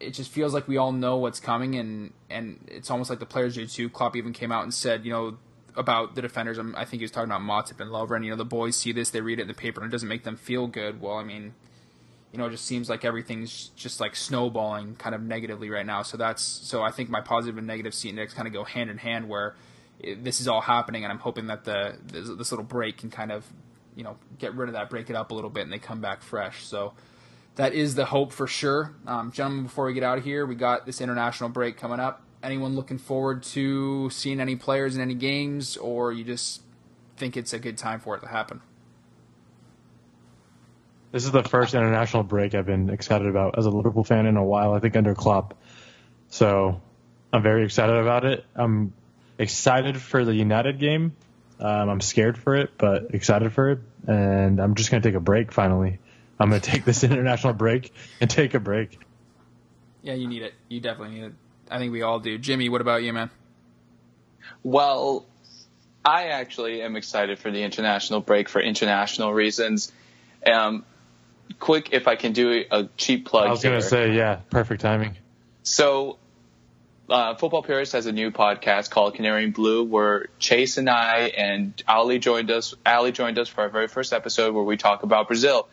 [0.00, 3.26] it just feels like we all know what's coming and and it's almost like the
[3.26, 3.88] players do too.
[3.88, 5.38] Klopp even came out and said, you know,
[5.76, 6.58] about the defenders.
[6.58, 8.24] I think he was talking about Matip and Lovren.
[8.24, 10.08] You know, the boys see this, they read it in the paper, and it doesn't
[10.08, 11.00] make them feel good.
[11.00, 11.54] Well, I mean,
[12.32, 16.02] you know, it just seems like everything's just like snowballing kind of negatively right now.
[16.02, 18.90] So that's so I think my positive and negative seat index kind of go hand
[18.90, 19.54] in hand where
[20.16, 23.32] this is all happening, and I'm hoping that the this, this, little break can kind
[23.32, 23.46] of
[23.96, 26.00] you know get rid of that, break it up a little bit, and they come
[26.00, 26.64] back fresh.
[26.64, 26.92] So
[27.58, 29.64] that is the hope for sure, um, gentlemen.
[29.64, 32.22] Before we get out of here, we got this international break coming up.
[32.40, 36.62] Anyone looking forward to seeing any players in any games, or you just
[37.16, 38.60] think it's a good time for it to happen?
[41.10, 44.36] This is the first international break I've been excited about as a Liverpool fan in
[44.36, 44.72] a while.
[44.72, 45.58] I think under Klopp,
[46.28, 46.80] so
[47.32, 48.44] I'm very excited about it.
[48.54, 48.92] I'm
[49.36, 51.16] excited for the United game.
[51.58, 55.20] Um, I'm scared for it, but excited for it, and I'm just gonna take a
[55.20, 55.50] break.
[55.50, 55.98] Finally,
[56.38, 58.98] I'm gonna take this international break and take a break.
[60.02, 60.54] Yeah, you need it.
[60.68, 61.32] You definitely need it.
[61.70, 62.38] I think we all do.
[62.38, 63.30] Jimmy, what about you, man?
[64.62, 65.26] Well,
[66.04, 69.92] I actually am excited for the international break for international reasons.
[70.46, 70.84] Um,
[71.58, 73.46] quick if I can do a cheap plug.
[73.46, 75.16] I was going to say, yeah, perfect timing.
[75.62, 76.18] So,
[77.10, 81.28] uh, Football Purist has a new podcast called Canary and Blue, where Chase and I
[81.36, 82.74] and Ali joined us.
[82.86, 85.68] Ali joined us for our very first episode where we talk about Brazil.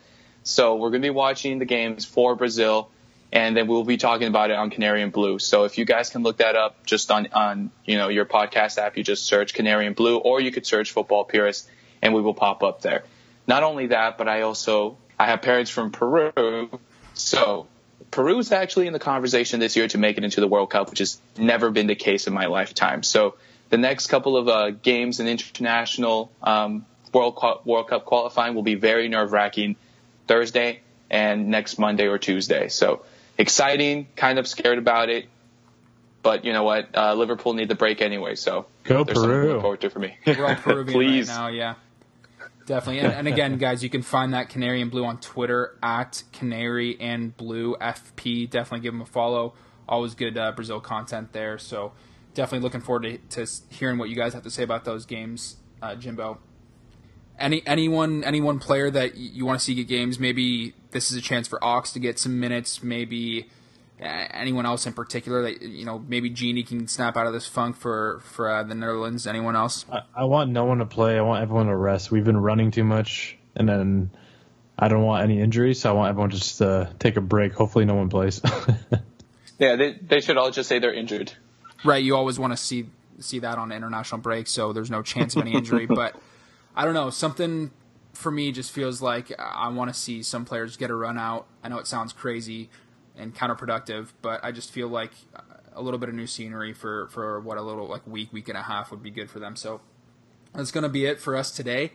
[0.46, 2.88] So we're going to be watching the games for Brazil,
[3.32, 5.40] and then we'll be talking about it on Canary and Blue.
[5.40, 8.78] So if you guys can look that up just on on you know your podcast
[8.78, 11.68] app, you just search Canary and Blue, or you could search Football Purist,
[12.00, 13.02] and we will pop up there.
[13.48, 16.70] Not only that, but I also I have parents from Peru,
[17.14, 17.66] so
[18.12, 20.90] Peru is actually in the conversation this year to make it into the World Cup,
[20.90, 23.02] which has never been the case in my lifetime.
[23.02, 23.34] So
[23.70, 28.62] the next couple of uh, games in international um, World Cup, World Cup qualifying will
[28.62, 29.74] be very nerve wracking.
[30.26, 32.68] Thursday and next Monday or Tuesday.
[32.68, 33.04] So
[33.38, 35.26] exciting, kind of scared about it.
[36.22, 36.88] But you know what?
[36.96, 39.46] Uh, Liverpool need the break anyway, so go there's Peru.
[39.46, 40.16] to look forward to for me.
[40.26, 41.28] We're all Peruvian Please.
[41.28, 41.74] right now, yeah.
[42.66, 42.98] Definitely.
[42.98, 47.00] And, and, again, guys, you can find that Canary and Blue on Twitter at Canary
[47.00, 48.50] and Blue FP.
[48.50, 49.54] Definitely give them a follow.
[49.88, 51.58] Always good uh, Brazil content there.
[51.58, 51.92] So
[52.34, 55.56] definitely looking forward to, to, hearing what you guys have to say about those games,
[55.80, 56.38] uh, Jimbo.
[57.38, 60.18] Any anyone anyone player that you want to see get games?
[60.18, 62.82] Maybe this is a chance for Ox to get some minutes.
[62.82, 63.48] Maybe
[64.00, 67.46] uh, anyone else in particular that you know maybe Gini can snap out of this
[67.46, 69.26] funk for for uh, the Netherlands.
[69.26, 69.86] Anyone else?
[69.90, 71.16] I, I, want no one to play.
[71.16, 72.10] I want everyone to rest.
[72.10, 74.10] We've been running too much, and then
[74.78, 75.80] I don't want any injuries.
[75.80, 77.54] So I want everyone just to take a break.
[77.54, 78.40] Hopefully, no one plays.
[79.58, 81.32] yeah, they they should all just say they're injured.
[81.84, 82.04] Right.
[82.04, 82.86] You always want to see
[83.20, 86.16] see that on international break, so there's no chance of any injury, but.
[86.76, 87.70] I don't know, something
[88.12, 91.46] for me just feels like I want to see some players get a run out.
[91.62, 92.70] I know it sounds crazy
[93.16, 95.12] and counterproductive, but I just feel like
[95.74, 98.56] a little bit of new scenery for, for what a little like week, week and
[98.56, 99.56] a half would be good for them.
[99.56, 99.80] So
[100.54, 101.92] that's going to be it for us today.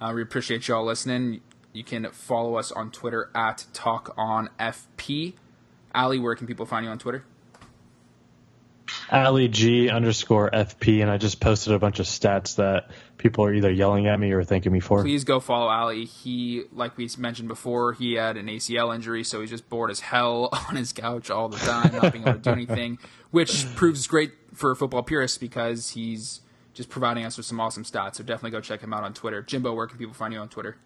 [0.00, 1.40] Uh, we appreciate y'all listening.
[1.72, 5.34] You can follow us on Twitter at TalkOnFP.
[5.94, 7.24] Ali, where can people find you on Twitter?
[9.10, 13.54] Ali G underscore FP, and I just posted a bunch of stats that people are
[13.54, 15.02] either yelling at me or thanking me for.
[15.02, 16.04] Please go follow Ali.
[16.04, 20.00] He, like we mentioned before, he had an ACL injury, so he's just bored as
[20.00, 22.98] hell on his couch all the time, not being able to do anything,
[23.30, 26.40] which proves great for football purists because he's
[26.72, 28.16] just providing us with some awesome stats.
[28.16, 29.42] So definitely go check him out on Twitter.
[29.42, 30.76] Jimbo, where can people find you on Twitter?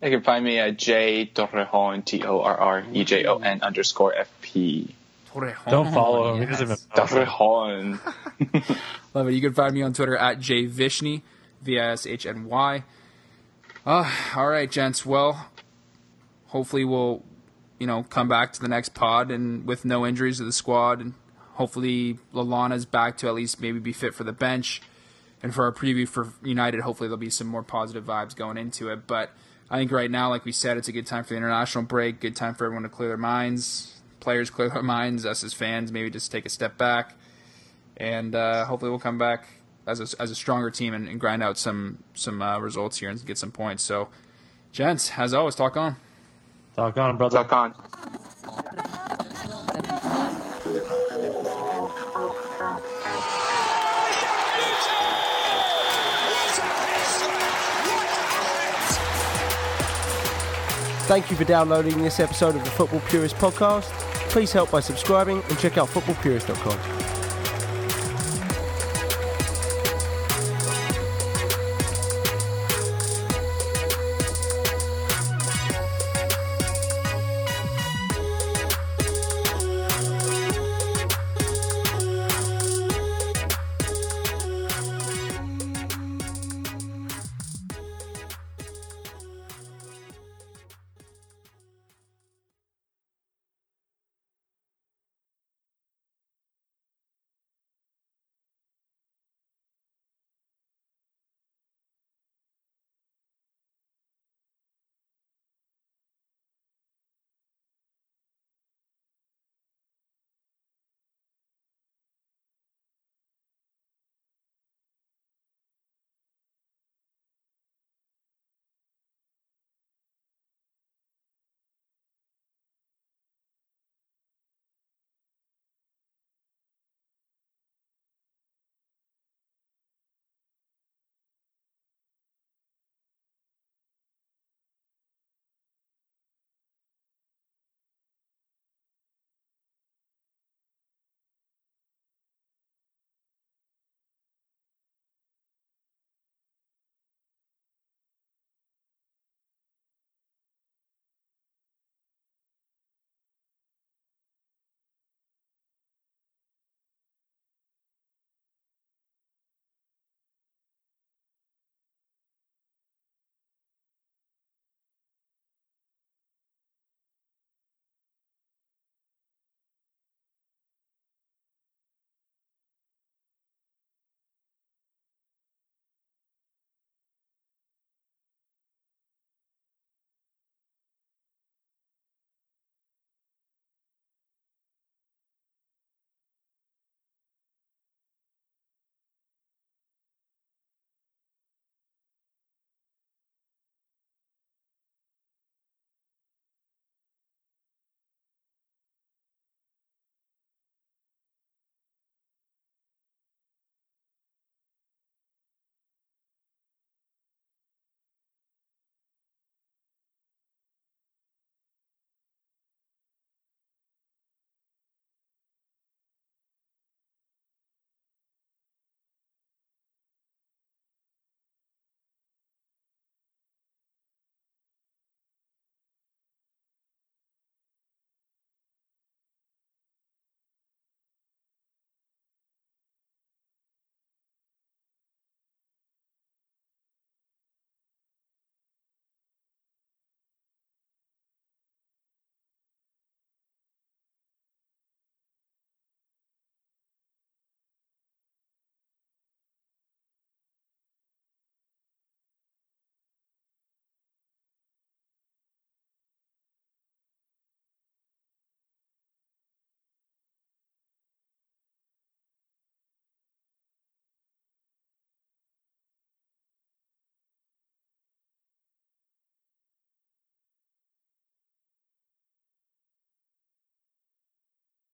[0.00, 3.60] They can find me at J Torrejon, T O R R E J O N
[3.62, 4.92] underscore FP.
[5.32, 5.70] Torrejon.
[5.70, 6.42] Don't follow him.
[6.42, 6.58] Yes.
[6.58, 7.98] He doesn't Torrejon.
[9.14, 9.34] Love it.
[9.34, 11.22] You can find me on Twitter at jvishny,
[11.62, 12.84] V I S H N Y.
[13.86, 15.06] Uh, all right, gents.
[15.06, 15.48] Well,
[16.48, 17.22] hopefully we'll,
[17.78, 21.00] you know, come back to the next pod and with no injuries to the squad,
[21.00, 21.14] and
[21.54, 24.82] hopefully Lallana's back to at least maybe be fit for the bench.
[25.42, 28.90] And for our preview for United, hopefully there'll be some more positive vibes going into
[28.90, 29.06] it.
[29.06, 29.30] But
[29.70, 32.20] I think right now, like we said, it's a good time for the international break.
[32.20, 35.90] Good time for everyone to clear their minds players clear their minds, us as fans
[35.90, 37.14] maybe just take a step back,
[37.96, 39.46] and uh, hopefully we'll come back
[39.86, 43.10] as a, as a stronger team and, and grind out some some uh, results here
[43.10, 43.82] and get some points.
[43.82, 44.08] So,
[44.72, 45.96] gents, as always, talk on.
[46.76, 47.38] Talk on, brother.
[47.38, 47.74] Talk on.
[61.10, 65.42] Thank you for downloading this episode of the Football Purist Podcast please help by subscribing
[65.48, 67.09] and check out footballpurist.com.